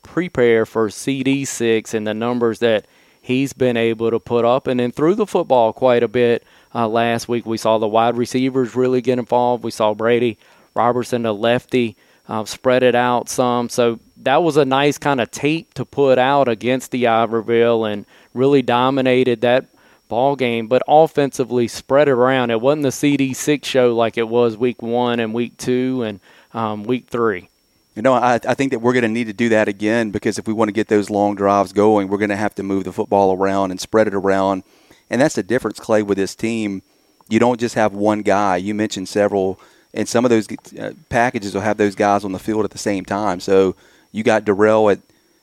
[0.03, 2.87] prepare for CD six and the numbers that
[3.23, 6.45] he's been able to put up, and then threw the football quite a bit.
[6.75, 9.63] Uh, last week we saw the wide receivers really get involved.
[9.63, 10.39] We saw Brady
[10.75, 11.97] Robertson, the lefty,
[12.29, 13.69] uh, spread it out some.
[13.69, 18.07] So that was a nice kind of tape to put out against the Iberville and
[18.33, 19.67] really dominated that
[20.09, 20.67] ball game.
[20.67, 22.51] But offensively, spread it around.
[22.51, 26.21] It wasn't the CD6 show like it was week one and week two and
[26.53, 27.49] um, week three.
[27.95, 30.39] You know, I, I think that we're going to need to do that again because
[30.39, 32.85] if we want to get those long drives going, we're going to have to move
[32.85, 34.65] the football around and spread it around.
[35.11, 36.83] And that's the difference, Clay, with this team.
[37.29, 38.57] You don't just have one guy.
[38.57, 39.61] You mentioned several
[39.95, 42.79] and some of those uh, packages will have those guys on the field at the
[42.79, 43.41] same time.
[43.41, 43.77] So
[44.13, 44.99] you got Darrell at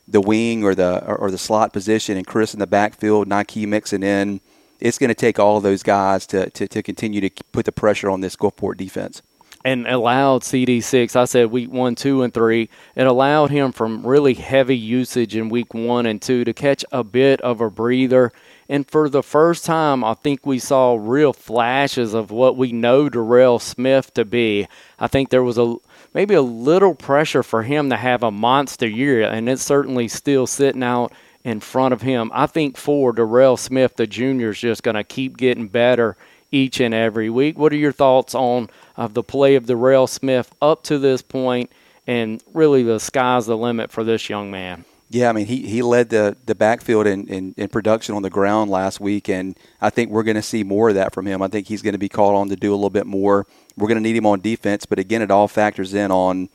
[0.08, 4.04] the wing or the or, the slot position, and Chris in the backfield, Nike mixing
[4.04, 4.42] in.
[4.80, 8.10] It's going to take all those guys to, to, to continue to put the pressure
[8.10, 9.22] on this Gulfport defense
[9.64, 11.16] and allowed CD6.
[11.16, 12.70] I said week one, two, and three.
[12.96, 17.04] It allowed him from really heavy usage in week one and two to catch a
[17.04, 18.32] bit of a breather
[18.72, 23.10] and for the first time, I think we saw real flashes of what we know
[23.10, 24.66] Darrell Smith to be.
[24.98, 25.76] I think there was a
[26.14, 30.48] maybe a little pressure for him to have a monster year, and it's certainly still
[30.48, 31.12] sitting out
[31.44, 32.32] in front of him.
[32.34, 36.16] I think for Darrell Smith, the junior is just going to keep getting better
[36.50, 37.60] each and every week.
[37.60, 41.70] What are your thoughts on of the play of Darrell Smith up to this point,
[42.08, 44.86] and really the sky's the limit for this young man?
[45.14, 48.30] Yeah, I mean, he, he led the, the backfield in, in, in production on the
[48.30, 51.42] ground last week, and I think we're going to see more of that from him.
[51.42, 53.46] I think he's going to be called on to do a little bit more.
[53.76, 56.48] We're going to need him on defense, but again, it all factors in on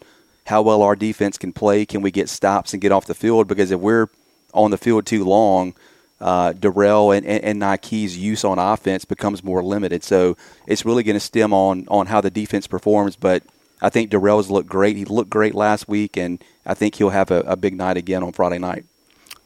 [0.47, 1.85] how well our defense can play.
[1.85, 3.47] Can we get stops and get off the field?
[3.47, 4.09] Because if we're
[4.55, 5.75] on the field too long,
[6.19, 10.03] uh, Darrell and, and, and Nike's use on offense becomes more limited.
[10.03, 10.35] So
[10.66, 13.42] it's really going to stem on, on how the defense performs, but–
[13.81, 14.97] I think Darrell's looked great.
[14.97, 18.23] He looked great last week, and I think he'll have a, a big night again
[18.23, 18.85] on Friday night.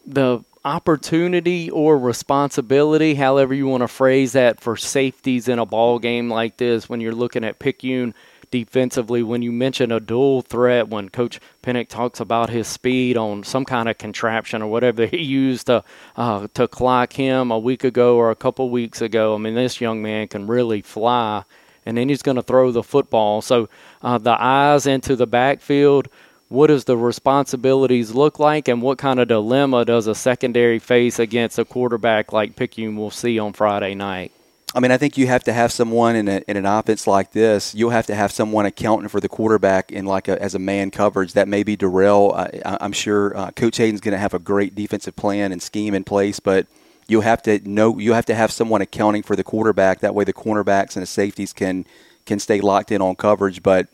[0.07, 5.99] The opportunity or responsibility, however you want to phrase that, for safeties in a ball
[5.99, 8.15] game like this, when you're looking at Picayune
[8.51, 13.45] defensively, when you mention a dual threat, when Coach Penix talks about his speed on
[13.45, 15.85] some kind of contraption or whatever he used to
[16.17, 19.81] uh, to clock him a week ago or a couple weeks ago, I mean, this
[19.81, 21.45] young man can really fly
[21.87, 23.43] and then he's going to throw the football.
[23.43, 23.69] So
[24.03, 26.09] uh, the eyes into the backfield.
[26.49, 31.21] What does the responsibilities look like, and what kind of dilemma does a secondary face
[31.21, 34.33] against a quarterback like Picayune will see on Friday night?
[34.75, 37.33] I mean, I think you have to have someone in, a, in an offense like
[37.33, 37.75] this.
[37.75, 40.93] You'll have to have someone accounting for the quarterback in like a, as a man
[40.93, 41.33] coverage.
[41.33, 42.33] That may be Darrell.
[42.33, 45.93] I, am sure uh, Coach Hayden's going to have a great defensive plan and scheme
[45.93, 46.69] in place, but
[47.11, 50.01] you have to know you have to have someone accounting for the quarterback.
[50.01, 51.87] That way, the cornerbacks and the safeties can
[52.27, 53.63] can stay locked in on coverage.
[53.63, 53.89] But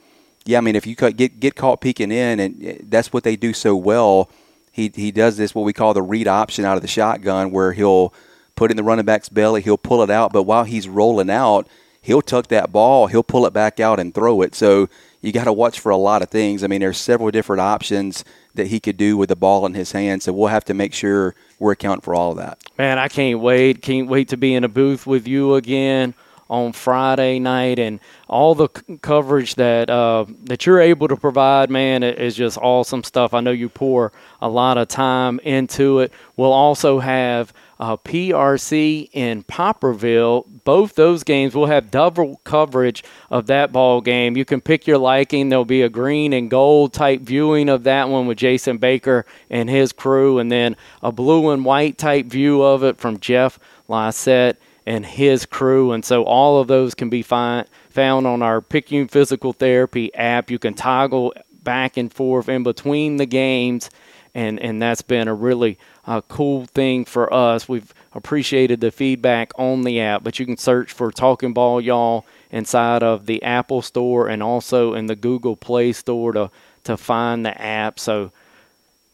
[0.45, 3.37] yeah, I mean, if you get get caught peeking in, and eh, that's what they
[3.37, 4.31] do so well.
[4.71, 7.73] He he does this what we call the read option out of the shotgun, where
[7.73, 8.13] he'll
[8.57, 11.69] put in the running back's belly, he'll pull it out, but while he's rolling out,
[12.01, 14.55] he'll tuck that ball, he'll pull it back out and throw it.
[14.55, 14.89] So
[15.27, 16.63] you got to watch for a lot of things.
[16.63, 19.91] I mean, there's several different options that he could do with the ball in his
[19.91, 20.23] hand.
[20.23, 22.63] So we'll have to make sure we're accounting for all of that.
[22.79, 23.83] Man, I can't wait.
[23.83, 26.15] Can't wait to be in a booth with you again
[26.49, 31.71] on Friday night, and all the c- coverage that uh, that you're able to provide,
[31.71, 33.35] man, is just awesome stuff.
[33.35, 36.13] I know you pour a lot of time into it.
[36.37, 40.45] We'll also have uh, PRC in Poplarville.
[40.65, 44.37] Both those games will have double coverage of that ball game.
[44.37, 45.49] You can pick your liking.
[45.49, 49.69] There'll be a green and gold type viewing of that one with Jason Baker and
[49.69, 53.59] his crew, and then a blue and white type view of it from Jeff
[53.89, 55.93] Lysette and his crew.
[55.93, 60.51] And so all of those can be find, found on our Picayune Physical Therapy app.
[60.51, 63.91] You can toggle back and forth in between the games,
[64.35, 67.69] and, and that's been a really uh, cool thing for us.
[67.69, 72.25] We've appreciated the feedback on the app, but you can search for Talking Ball Y'all
[72.51, 76.51] inside of the Apple Store and also in the Google Play Store to,
[76.85, 77.99] to find the app.
[77.99, 78.31] So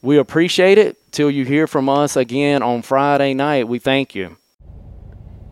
[0.03, 0.99] we appreciate it.
[1.13, 4.37] Till you hear from us again on Friday night, we thank you.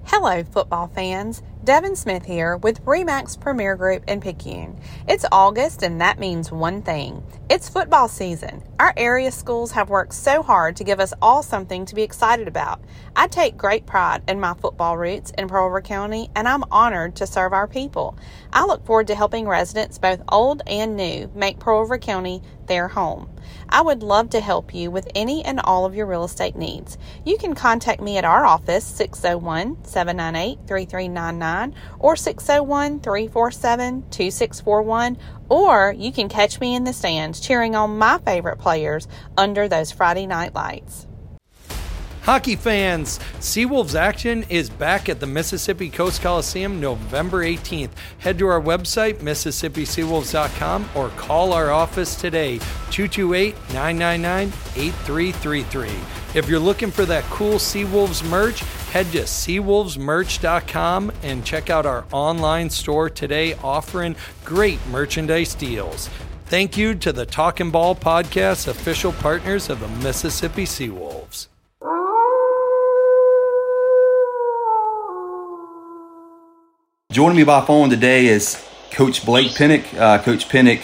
[0.07, 1.42] Hello, football fans.
[1.62, 4.80] Devin Smith here with Remax Premier Group in Picayune.
[5.06, 8.62] It's August, and that means one thing it's football season.
[8.78, 12.48] Our area schools have worked so hard to give us all something to be excited
[12.48, 12.80] about.
[13.14, 17.14] I take great pride in my football roots in Pearl River County, and I'm honored
[17.16, 18.16] to serve our people.
[18.54, 22.40] I look forward to helping residents, both old and new, make Pearl River County
[22.70, 23.28] their home.
[23.68, 26.96] I would love to help you with any and all of your real estate needs.
[27.24, 35.92] You can contact me at our office 601 798 3399 or 601 347 2641 or
[35.98, 40.26] you can catch me in the stands cheering on my favorite players under those Friday
[40.26, 41.09] night lights.
[42.22, 47.90] Hockey fans, Seawolves action is back at the Mississippi Coast Coliseum November 18th.
[48.18, 52.59] Head to our website, MississippiSeawolves.com, or call our office today,
[52.90, 55.88] 228 999 8333.
[56.38, 62.04] If you're looking for that cool Seawolves merch, head to seawolvesmerch.com and check out our
[62.12, 66.11] online store today offering great merchandise deals.
[66.46, 71.46] Thank you to the Talking Ball Podcast, official partners of the Mississippi Seawolves.
[77.10, 79.98] Joining me by phone today is Coach Blake Penix.
[79.98, 80.82] Uh, coach Penix,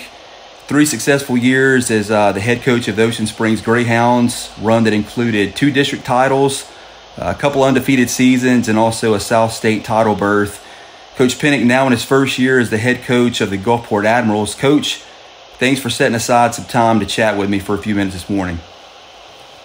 [0.66, 4.92] three successful years as uh, the head coach of the Ocean Springs Greyhounds, run that
[4.92, 6.68] included two district titles,
[7.16, 10.66] a couple undefeated seasons, and also a South State title berth.
[11.14, 14.56] Coach Penix now in his first year as the head coach of the Gulfport Admirals.
[14.56, 14.96] Coach,
[15.58, 18.28] thanks for setting aside some time to chat with me for a few minutes this
[18.28, 18.56] morning.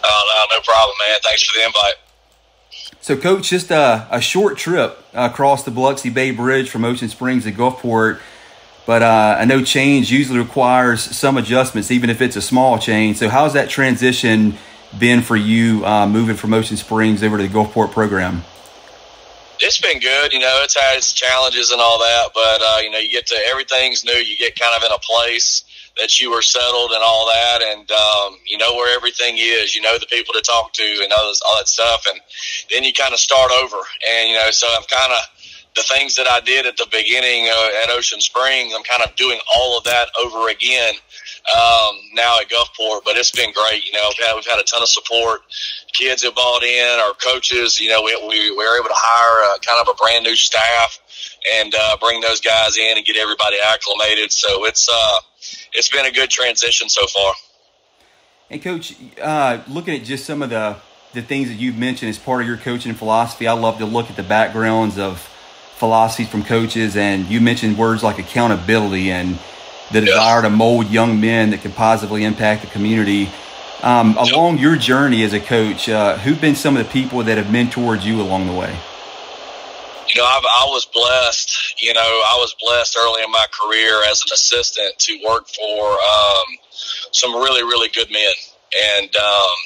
[0.03, 0.09] No,
[0.51, 1.18] no problem, man.
[1.24, 1.95] Thanks for the invite.
[3.02, 7.45] So, Coach, just a, a short trip across the Biloxi Bay Bridge from Ocean Springs
[7.45, 8.20] to Gulfport,
[8.86, 13.18] but uh, I know change usually requires some adjustments, even if it's a small change.
[13.18, 14.56] So, how's that transition
[14.99, 18.43] been for you uh, moving from Ocean Springs over to the Gulfport program?
[19.64, 20.34] it's been good.
[20.34, 23.28] You know, it's had its challenges and all that, but uh, you know, you get
[23.28, 24.14] to everything's new.
[24.14, 25.64] You get kind of in a place
[25.98, 29.76] that you were settled and all that, and um, you know where everything is.
[29.76, 32.20] You know the people to talk to and all, this, all that stuff, and
[32.72, 33.78] then you kind of start over.
[34.10, 35.20] And you know, so I'm kind of
[35.76, 38.74] the things that I did at the beginning uh, at Ocean Springs.
[38.76, 40.96] I'm kind of doing all of that over again
[41.50, 43.86] um, now at Gulfport, but it's been great.
[43.86, 45.42] You know, we've had, we've had a ton of support.
[45.94, 49.56] Kids have bought in, our coaches, you know, we, we, we were able to hire
[49.56, 51.00] a, kind of a brand new staff
[51.56, 54.32] and uh, bring those guys in and get everybody acclimated.
[54.32, 55.20] So it's, uh,
[55.74, 57.34] it's been a good transition so far.
[58.50, 60.78] And coach, uh, looking at just some of the
[61.14, 64.10] the things that you've mentioned as part of your coaching philosophy, I love to look
[64.10, 65.20] at the backgrounds of
[65.76, 66.96] philosophies from coaches.
[66.96, 69.38] And you mentioned words like accountability and
[69.92, 73.30] the desire to mold young men that can positively impact the community.
[73.84, 77.38] Um, along your journey as a coach, uh, who've been some of the people that
[77.38, 78.78] have mentored you along the way?
[80.14, 81.82] You know, I've, I was blessed.
[81.82, 85.91] You know, I was blessed early in my career as an assistant to work for
[85.91, 86.57] um,
[87.12, 88.34] some really, really good men.
[88.97, 89.57] And, um,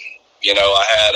[0.42, 1.16] you know, I had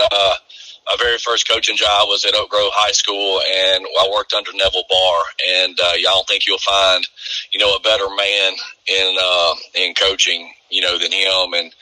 [0.89, 4.51] my very first coaching job was at Oak Grove High School, and I worked under
[4.53, 5.21] Neville Barr.
[5.61, 7.07] And uh, y'all don't think you'll find,
[7.51, 8.53] you know, a better man
[8.88, 11.53] in uh, in coaching, you know, than him.
[11.53, 11.74] And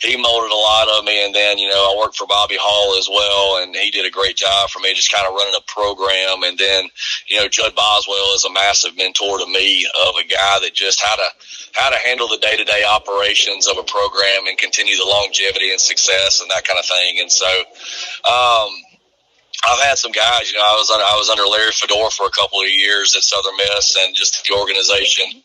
[0.00, 1.24] he molded a lot of me.
[1.24, 4.10] And then, you know, I worked for Bobby Hall as well, and he did a
[4.10, 6.42] great job for me, just kind of running a program.
[6.44, 6.88] And then,
[7.28, 11.00] you know, Judd Boswell is a massive mentor to me of a guy that just
[11.00, 11.28] how to
[11.72, 15.72] how to handle the day to day operations of a program and continue the longevity
[15.72, 17.18] and success and that kind of thing.
[17.20, 17.46] And so,
[18.30, 18.70] um,
[19.64, 22.26] I've had some guys, you know, I was under, I was under Larry Fedora for
[22.28, 25.40] a couple of years at Southern Miss and just the organization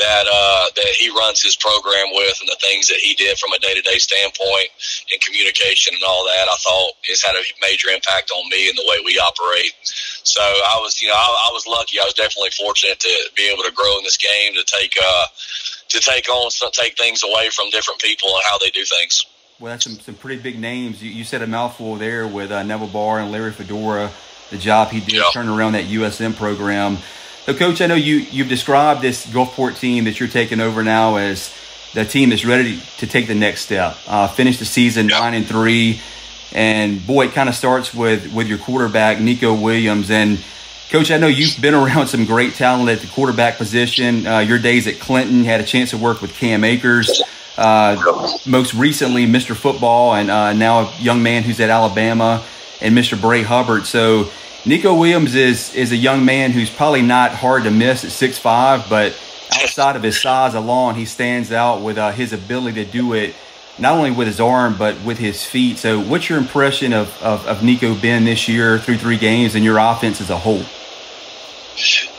[0.00, 3.52] that, uh, that he runs his program with and the things that he did from
[3.52, 4.72] a day to day standpoint
[5.12, 8.76] and communication and all that, I thought has had a major impact on me and
[8.78, 9.76] the way we operate.
[10.24, 12.00] So I was, you know, I, I was lucky.
[12.00, 15.26] I was definitely fortunate to be able to grow in this game, to take, uh,
[15.92, 19.24] to take on, take things away from different people and how they do things.
[19.60, 21.02] Well, that's some, some pretty big names.
[21.02, 24.12] You, you said a mouthful there with uh, Neville Barr and Larry Fedora,
[24.50, 25.24] the job he did yeah.
[25.32, 26.98] turning around that USM program.
[27.44, 31.16] So, Coach, I know you, you've described this Gulfport team that you're taking over now
[31.16, 31.52] as
[31.92, 33.96] the team that's ready to take the next step.
[34.06, 35.18] Uh, finish the season yeah.
[35.18, 36.00] 9 and 3.
[36.52, 40.08] And, boy, it kind of starts with, with your quarterback, Nico Williams.
[40.08, 40.38] And,
[40.90, 44.24] Coach, I know you've been around some great talent at the quarterback position.
[44.24, 47.24] Uh, your days at Clinton had a chance to work with Cam Akers.
[47.58, 49.56] Uh, most recently, Mr.
[49.56, 52.44] Football, and uh, now a young man who's at Alabama,
[52.80, 53.20] and Mr.
[53.20, 53.84] Bray Hubbard.
[53.84, 54.30] So
[54.64, 58.38] Nico Williams is is a young man who's probably not hard to miss at six
[58.38, 59.12] five, but
[59.52, 63.34] outside of his size alone, he stands out with uh, his ability to do it
[63.78, 65.78] not only with his arm but with his feet.
[65.78, 69.64] So, what's your impression of, of, of Nico Ben this year through three games and
[69.64, 70.62] your offense as a whole?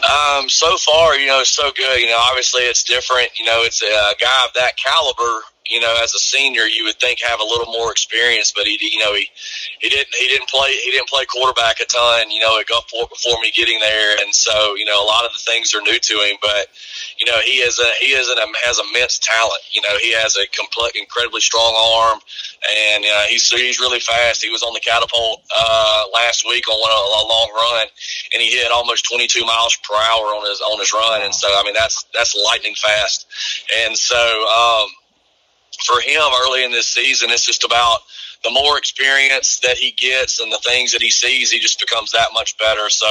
[0.03, 1.99] Um, so far, you know, so good.
[1.99, 3.29] You know, obviously it's different.
[3.37, 5.43] You know, it's a guy of that caliber.
[5.69, 8.79] You know, as a senior, you would think have a little more experience, but he,
[8.81, 9.27] you know, he
[9.79, 12.31] he didn't he didn't play he didn't play quarterback a ton.
[12.31, 15.31] You know, at Gulfport before me getting there, and so you know, a lot of
[15.33, 16.37] the things are new to him.
[16.41, 16.67] But
[17.19, 19.61] you know, he is a he is an has immense talent.
[19.71, 22.19] You know, he has a complete, incredibly strong arm,
[22.87, 24.41] and uh, he's he's really fast.
[24.41, 27.87] He was on the catapult uh, last week on one, a, a long run,
[28.33, 31.21] and he hit almost 22 miles per hour on his on his run.
[31.23, 33.27] And so, I mean, that's that's lightning fast.
[33.83, 34.87] And so, um,
[35.85, 37.99] for him early in this season, it's just about
[38.45, 42.11] the more experience that he gets and the things that he sees, he just becomes
[42.11, 42.89] that much better.
[42.89, 43.07] So.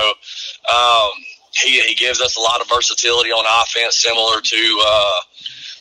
[0.73, 1.13] Um,
[1.53, 5.21] he, he gives us a lot of versatility on offense, similar to uh,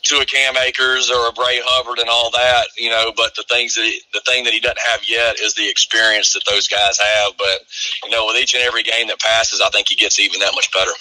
[0.04, 3.12] to a Cam Akers or a Bray Hubbard and all that, you know.
[3.16, 6.32] But the things that he, the thing that he doesn't have yet is the experience
[6.32, 7.32] that those guys have.
[7.36, 7.60] But
[8.04, 10.52] you know, with each and every game that passes, I think he gets even that
[10.54, 10.92] much better.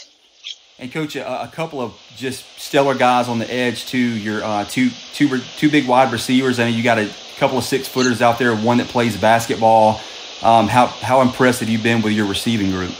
[0.80, 3.97] And coach, a, a couple of just stellar guys on the edge too.
[3.97, 6.59] Your uh, two two two big wide receivers.
[6.59, 8.55] I mean, you got a couple of six footers out there.
[8.55, 10.01] One that plays basketball.
[10.43, 12.93] Um, how how impressed have you been with your receiving group?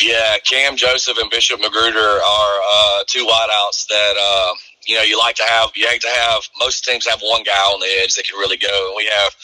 [0.00, 4.52] Yeah, Cam Joseph and Bishop Magruder are uh, two wideouts that uh,
[4.86, 5.70] you know you like to have.
[5.74, 8.58] You like to have most teams have one guy on the edge that can really
[8.58, 9.34] go, we have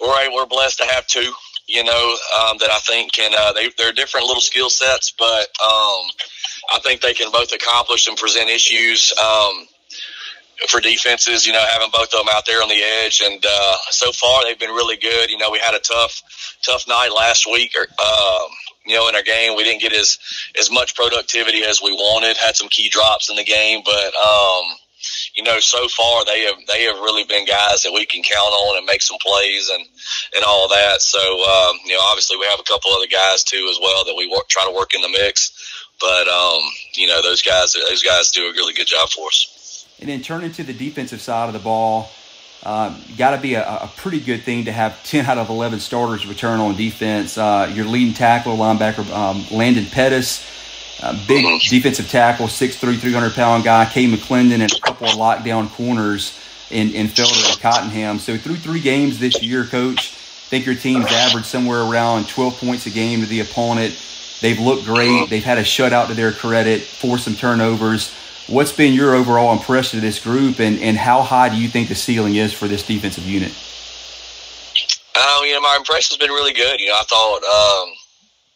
[0.00, 1.32] we're we're blessed to have two.
[1.66, 5.48] You know um, that I think can uh, they they're different little skill sets, but
[5.60, 6.06] um,
[6.72, 9.12] I think they can both accomplish and present issues.
[9.20, 9.66] Um,
[10.70, 13.76] for defenses, you know, having both of them out there on the edge, and uh,
[13.90, 15.30] so far they've been really good.
[15.30, 16.22] You know, we had a tough,
[16.64, 18.48] tough night last week, or um,
[18.86, 19.56] you know, in our game.
[19.56, 20.18] We didn't get as
[20.58, 22.36] as much productivity as we wanted.
[22.36, 24.64] Had some key drops in the game, but um,
[25.34, 28.52] you know, so far they have they have really been guys that we can count
[28.52, 29.84] on and make some plays and
[30.34, 31.02] and all that.
[31.02, 34.14] So um, you know, obviously we have a couple other guys too as well that
[34.16, 35.52] we work, try to work in the mix.
[36.00, 36.62] But um,
[36.94, 39.86] you know, those guys those guys do a really good job for us.
[39.98, 42.10] And then turning to the defensive side of the ball.
[42.66, 45.78] Um, Got to be a, a, pretty good thing to have 10 out of 11
[45.78, 47.38] starters return on defense.
[47.38, 50.44] Uh, your leading tackle, linebacker um, Landon Pettis,
[51.00, 55.70] uh, big defensive tackle, 6'3", 300 pound guy, Kay McClendon, and a couple of lockdown
[55.70, 56.36] corners
[56.72, 58.18] in, in Felder and Cottenham.
[58.18, 62.58] So through three games this year, Coach, I think your team's averaged somewhere around 12
[62.58, 63.94] points a game to the opponent.
[64.42, 65.30] They've looked great.
[65.30, 68.12] They've had a shutout to their credit, forced some turnovers.
[68.48, 71.88] What's been your overall impression of this group, and, and how high do you think
[71.88, 73.50] the ceiling is for this defensive unit?
[75.16, 76.78] Um, you know, my impression's been really good.
[76.78, 77.94] You know, I thought um,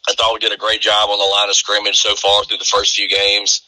[0.07, 2.59] I thought we did a great job on the line of scrimmage so far through
[2.59, 3.63] the first few games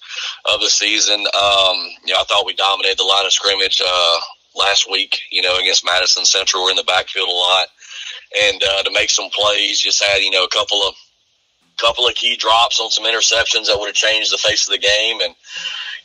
[0.45, 1.19] of the season.
[1.19, 4.19] Um, you know, I thought we dominated the line of scrimmage uh,
[4.55, 5.19] last week.
[5.29, 7.67] You know, against Madison Central, we're in the backfield a lot,
[8.47, 10.95] and uh, to make some plays, just had you know a couple of
[11.79, 14.79] couple of key drops on some interceptions that would have changed the face of the
[14.79, 15.35] game, and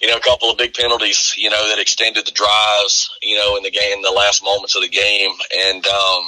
[0.01, 3.57] you know, a couple of big penalties, you know, that extended the drives, you know,
[3.57, 5.31] in the game, the last moments of the game.
[5.57, 6.23] And, um,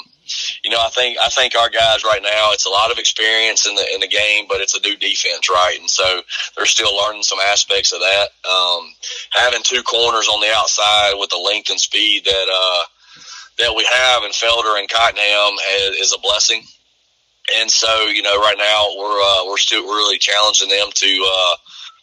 [0.62, 3.66] you know, I think I think our guys right now, it's a lot of experience
[3.66, 5.76] in the in the game, but it's a new defense, right?
[5.78, 6.22] And so
[6.56, 8.28] they're still learning some aspects of that.
[8.48, 8.92] Um,
[9.30, 12.82] having two corners on the outside with the length and speed that uh,
[13.58, 15.58] that we have in Felder and Cottenham
[16.00, 16.62] is a blessing.
[17.58, 21.54] And so, you know, right now we're uh, we're still really challenging them to uh,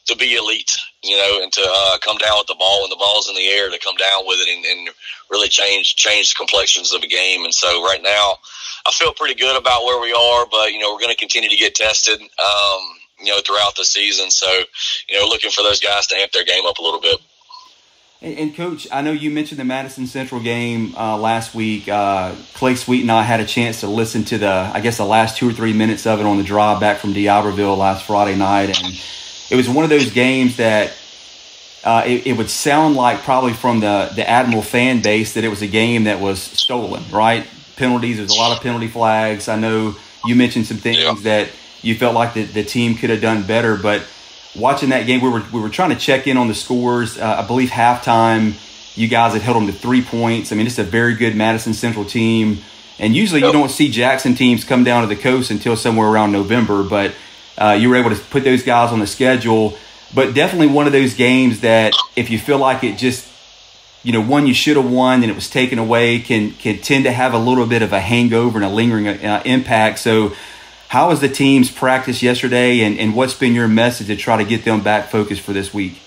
[0.07, 0.77] to be elite,
[1.07, 3.47] you know, and to uh, come down with the ball when the ball's in the
[3.47, 4.89] air to come down with it and, and
[5.31, 7.43] really change change the complexions of a game.
[7.43, 8.37] And so right now,
[8.85, 11.49] I feel pretty good about where we are, but you know, we're going to continue
[11.49, 12.81] to get tested, um,
[13.19, 14.31] you know, throughout the season.
[14.31, 14.47] So,
[15.09, 17.19] you know, looking for those guys to amp their game up a little bit.
[18.21, 21.87] And, and Coach, I know you mentioned the Madison Central game uh, last week.
[21.87, 25.05] Uh, Clay Sweet and I had a chance to listen to the, I guess, the
[25.05, 28.35] last two or three minutes of it on the drive back from D'Iberville last Friday
[28.35, 28.93] night, and
[29.49, 30.93] it was one of those games that
[31.83, 35.49] uh, it, it, would sound like probably from the, the Admiral fan base that it
[35.49, 37.47] was a game that was stolen, right?
[37.77, 39.47] Penalties, there's a lot of penalty flags.
[39.47, 39.95] I know
[40.25, 41.15] you mentioned some things yeah.
[41.23, 41.49] that
[41.81, 44.05] you felt like the, the team could have done better, but
[44.55, 47.17] watching that game, we were, we were trying to check in on the scores.
[47.17, 48.55] Uh, I believe halftime,
[48.97, 50.51] you guys had held them to three points.
[50.51, 52.57] I mean, it's a very good Madison Central team.
[52.99, 53.53] And usually yep.
[53.53, 57.13] you don't see Jackson teams come down to the coast until somewhere around November, but–
[57.57, 59.77] uh, you were able to put those guys on the schedule.
[60.13, 63.27] But definitely one of those games that if you feel like it just,
[64.03, 67.03] you know, one you should have won and it was taken away can can tend
[67.05, 69.99] to have a little bit of a hangover and a lingering uh, impact.
[69.99, 70.33] So,
[70.87, 74.45] how was the team's practice yesterday, and, and what's been your message to try to
[74.45, 75.99] get them back focused for this week?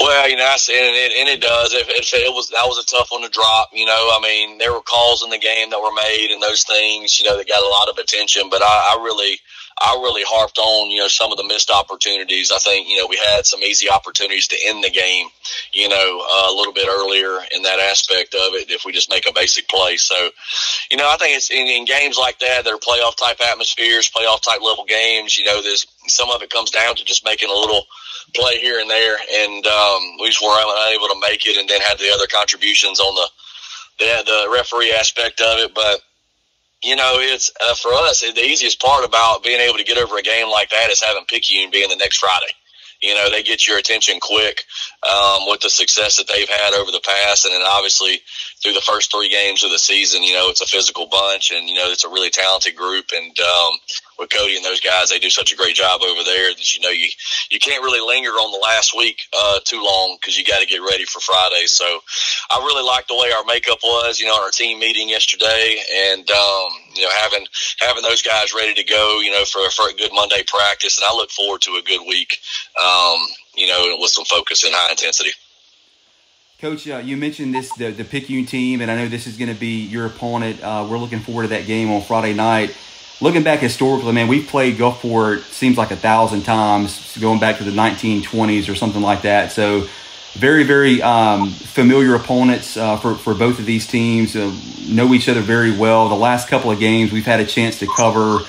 [0.00, 1.72] Well, you know, I said, and it, and it does.
[1.72, 4.10] If it was that was a tough one to drop, you know.
[4.12, 7.24] I mean, there were calls in the game that were made, and those things, you
[7.24, 8.50] know, that got a lot of attention.
[8.50, 9.38] But I, I really,
[9.82, 12.52] I really harped on, you know, some of the missed opportunities.
[12.54, 15.26] I think, you know, we had some easy opportunities to end the game,
[15.72, 19.10] you know, uh, a little bit earlier in that aspect of it if we just
[19.10, 19.96] make a basic play.
[19.96, 20.30] So,
[20.90, 24.08] you know, I think it's in, in games like that, that are playoff type atmospheres,
[24.08, 27.50] playoff type level games, you know, there's some of it comes down to just making
[27.50, 27.82] a little
[28.34, 29.18] play here and there.
[29.18, 33.00] And um, we just were unable to make it and then had the other contributions
[33.00, 33.28] on the,
[33.98, 35.74] the, the referee aspect of it.
[35.74, 36.00] But,
[36.82, 40.18] you know, it's uh, for us the easiest part about being able to get over
[40.18, 42.52] a game like that is having Picayune being the next Friday.
[43.00, 44.62] You know, they get your attention quick
[45.02, 48.20] um, with the success that they've had over the past, and then obviously
[48.62, 51.68] through the first three games of the season, you know, it's a physical bunch, and
[51.68, 53.72] you know, it's a really talented group, and um,
[54.18, 56.80] with Cody and those guys, they do such a great job over there that you
[56.80, 57.08] know you
[57.50, 60.66] you can't really linger on the last week uh, too long because you got to
[60.66, 61.66] get ready for Friday.
[61.66, 61.84] So
[62.50, 65.82] I really like the way our makeup was, you know, on our team meeting yesterday,
[66.12, 67.46] and um, you know having
[67.80, 71.06] having those guys ready to go, you know, for for a good Monday practice, and
[71.08, 72.38] I look forward to a good week,
[72.82, 73.18] um,
[73.54, 75.30] you know, with some focus and high intensity.
[76.60, 79.52] Coach, uh, you mentioned this the the Picayune team, and I know this is going
[79.52, 80.62] to be your opponent.
[80.62, 82.76] Uh, we're looking forward to that game on Friday night
[83.22, 87.64] looking back historically, man, we've played Gulfport seems like a thousand times, going back to
[87.64, 89.52] the 1920s or something like that.
[89.52, 89.86] So
[90.32, 94.34] very, very um, familiar opponents uh, for for both of these teams.
[94.34, 94.52] Uh,
[94.88, 96.08] know each other very well.
[96.08, 98.40] The last couple of games, we've had a chance to cover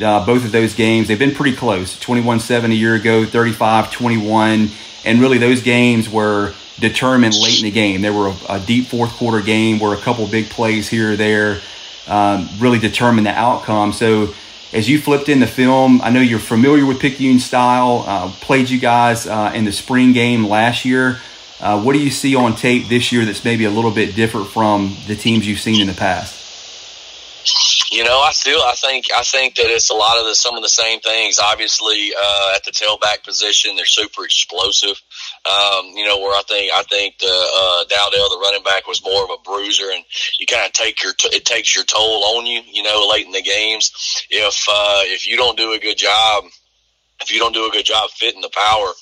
[0.00, 1.08] uh, both of those games.
[1.08, 1.98] They've been pretty close.
[1.98, 4.70] 21-7 a year ago, 35-21,
[5.04, 8.02] and really those games were determined late in the game.
[8.02, 11.16] There were a, a deep fourth quarter game where a couple big plays here or
[11.16, 11.60] there
[12.06, 13.92] um, really determine the outcome.
[13.92, 14.34] So
[14.72, 18.04] as you flipped in the film, I know you're familiar with Picayune style.
[18.06, 21.18] Uh, played you guys uh, in the spring game last year.
[21.60, 24.48] Uh, what do you see on tape this year that's maybe a little bit different
[24.48, 26.40] from the teams you've seen in the past?
[27.92, 30.56] You know, I still I think I think that it's a lot of the some
[30.56, 31.38] of the same things.
[31.38, 35.00] Obviously, uh, at the tailback position, they're super explosive.
[35.44, 39.02] Um, you know, where I think I think the uh, Dowdell, the running back, was
[39.04, 40.04] more of a bruiser, and
[40.38, 42.60] you kind of take your t- it takes your toll on you.
[42.70, 43.92] You know, late in the games,
[44.30, 46.44] if uh, if you don't do a good job
[47.22, 48.92] if you don't do a good job fitting the power,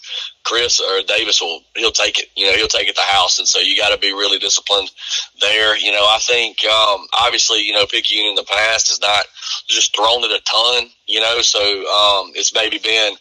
[0.44, 2.26] Chris or Davis will he'll take it.
[2.36, 4.90] You know, he'll take it the house, and so you got to be really disciplined
[5.40, 5.76] there.
[5.76, 9.26] You know, I think um, obviously you know Picayune in the past has not
[9.68, 10.90] just thrown it a ton.
[11.06, 13.14] You know, so um, it's maybe been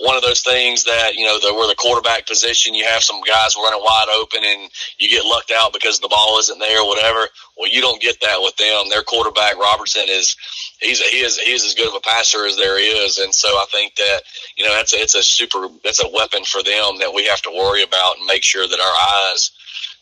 [0.00, 3.20] one of those things that you know the, where the quarterback position you have some
[3.22, 6.88] guys running wide open and you get lucked out because the ball isn't there or
[6.88, 7.28] whatever.
[7.56, 8.88] Well, you don't get that with them.
[8.88, 10.36] Their quarterback Robertson is
[10.80, 13.34] he's a, he is he is as good of a passer as there is, and
[13.34, 14.20] so I think that
[14.56, 17.42] you know that's a, it's a super that's a weapon for them that we have
[17.42, 19.50] to worry about and make sure that our eyes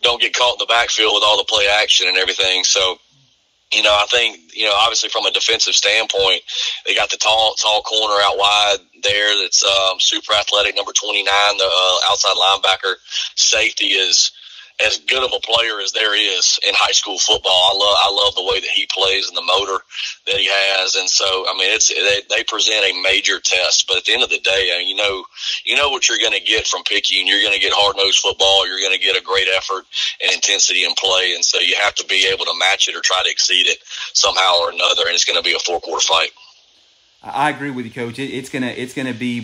[0.02, 2.62] don't get caught in the backfield with all the play action and everything.
[2.62, 2.98] So
[3.72, 6.42] you know, I think, you know, obviously from a defensive standpoint,
[6.86, 11.24] they got the tall, tall corner out wide there that's um, super athletic, number 29,
[11.58, 12.94] the uh, outside linebacker.
[13.36, 14.32] Safety is
[14.84, 17.50] as good of a player as there is in high school football.
[17.50, 19.82] I love I love the way that he plays and the motor
[20.26, 23.86] that he has, and so I mean it's they, they present a major test.
[23.88, 25.24] But at the end of the day, you know
[25.64, 27.26] you know what you're going to get from Picayune.
[27.26, 28.66] You're going to get hard nosed football.
[28.66, 29.84] You're going to get a great effort
[30.22, 33.00] and intensity in play, and so you have to be able to match it or
[33.00, 33.78] try to exceed it
[34.14, 35.06] somehow or another.
[35.06, 36.30] And it's going to be a four quarter fight.
[37.22, 38.18] I agree with you, Coach.
[38.18, 39.40] It, it's gonna it's gonna be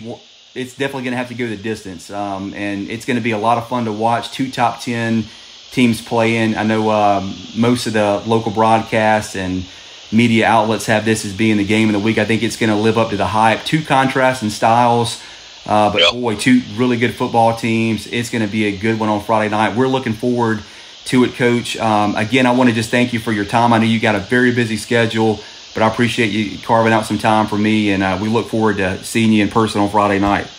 [0.55, 2.09] it's definitely going to have to go the distance.
[2.09, 5.25] Um, and it's going to be a lot of fun to watch two top 10
[5.71, 6.55] teams play in.
[6.55, 9.65] I know um, most of the local broadcasts and
[10.11, 12.17] media outlets have this as being the game of the week.
[12.17, 13.65] I think it's going to live up to the hype.
[13.65, 15.21] Two contrasting styles,
[15.65, 16.13] uh, but yep.
[16.13, 18.07] boy, two really good football teams.
[18.07, 19.75] It's going to be a good one on Friday night.
[19.75, 20.63] We're looking forward
[21.05, 21.75] to it, Coach.
[21.77, 23.73] Um, again, I want to just thank you for your time.
[23.73, 25.41] I know you got a very busy schedule
[25.75, 28.77] but I appreciate you carving out some time for me, and uh, we look forward
[28.77, 30.49] to seeing you in person on Friday night.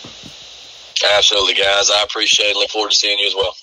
[1.17, 1.89] Absolutely, guys.
[1.89, 2.55] I appreciate it.
[2.55, 3.57] Look forward to seeing you as well.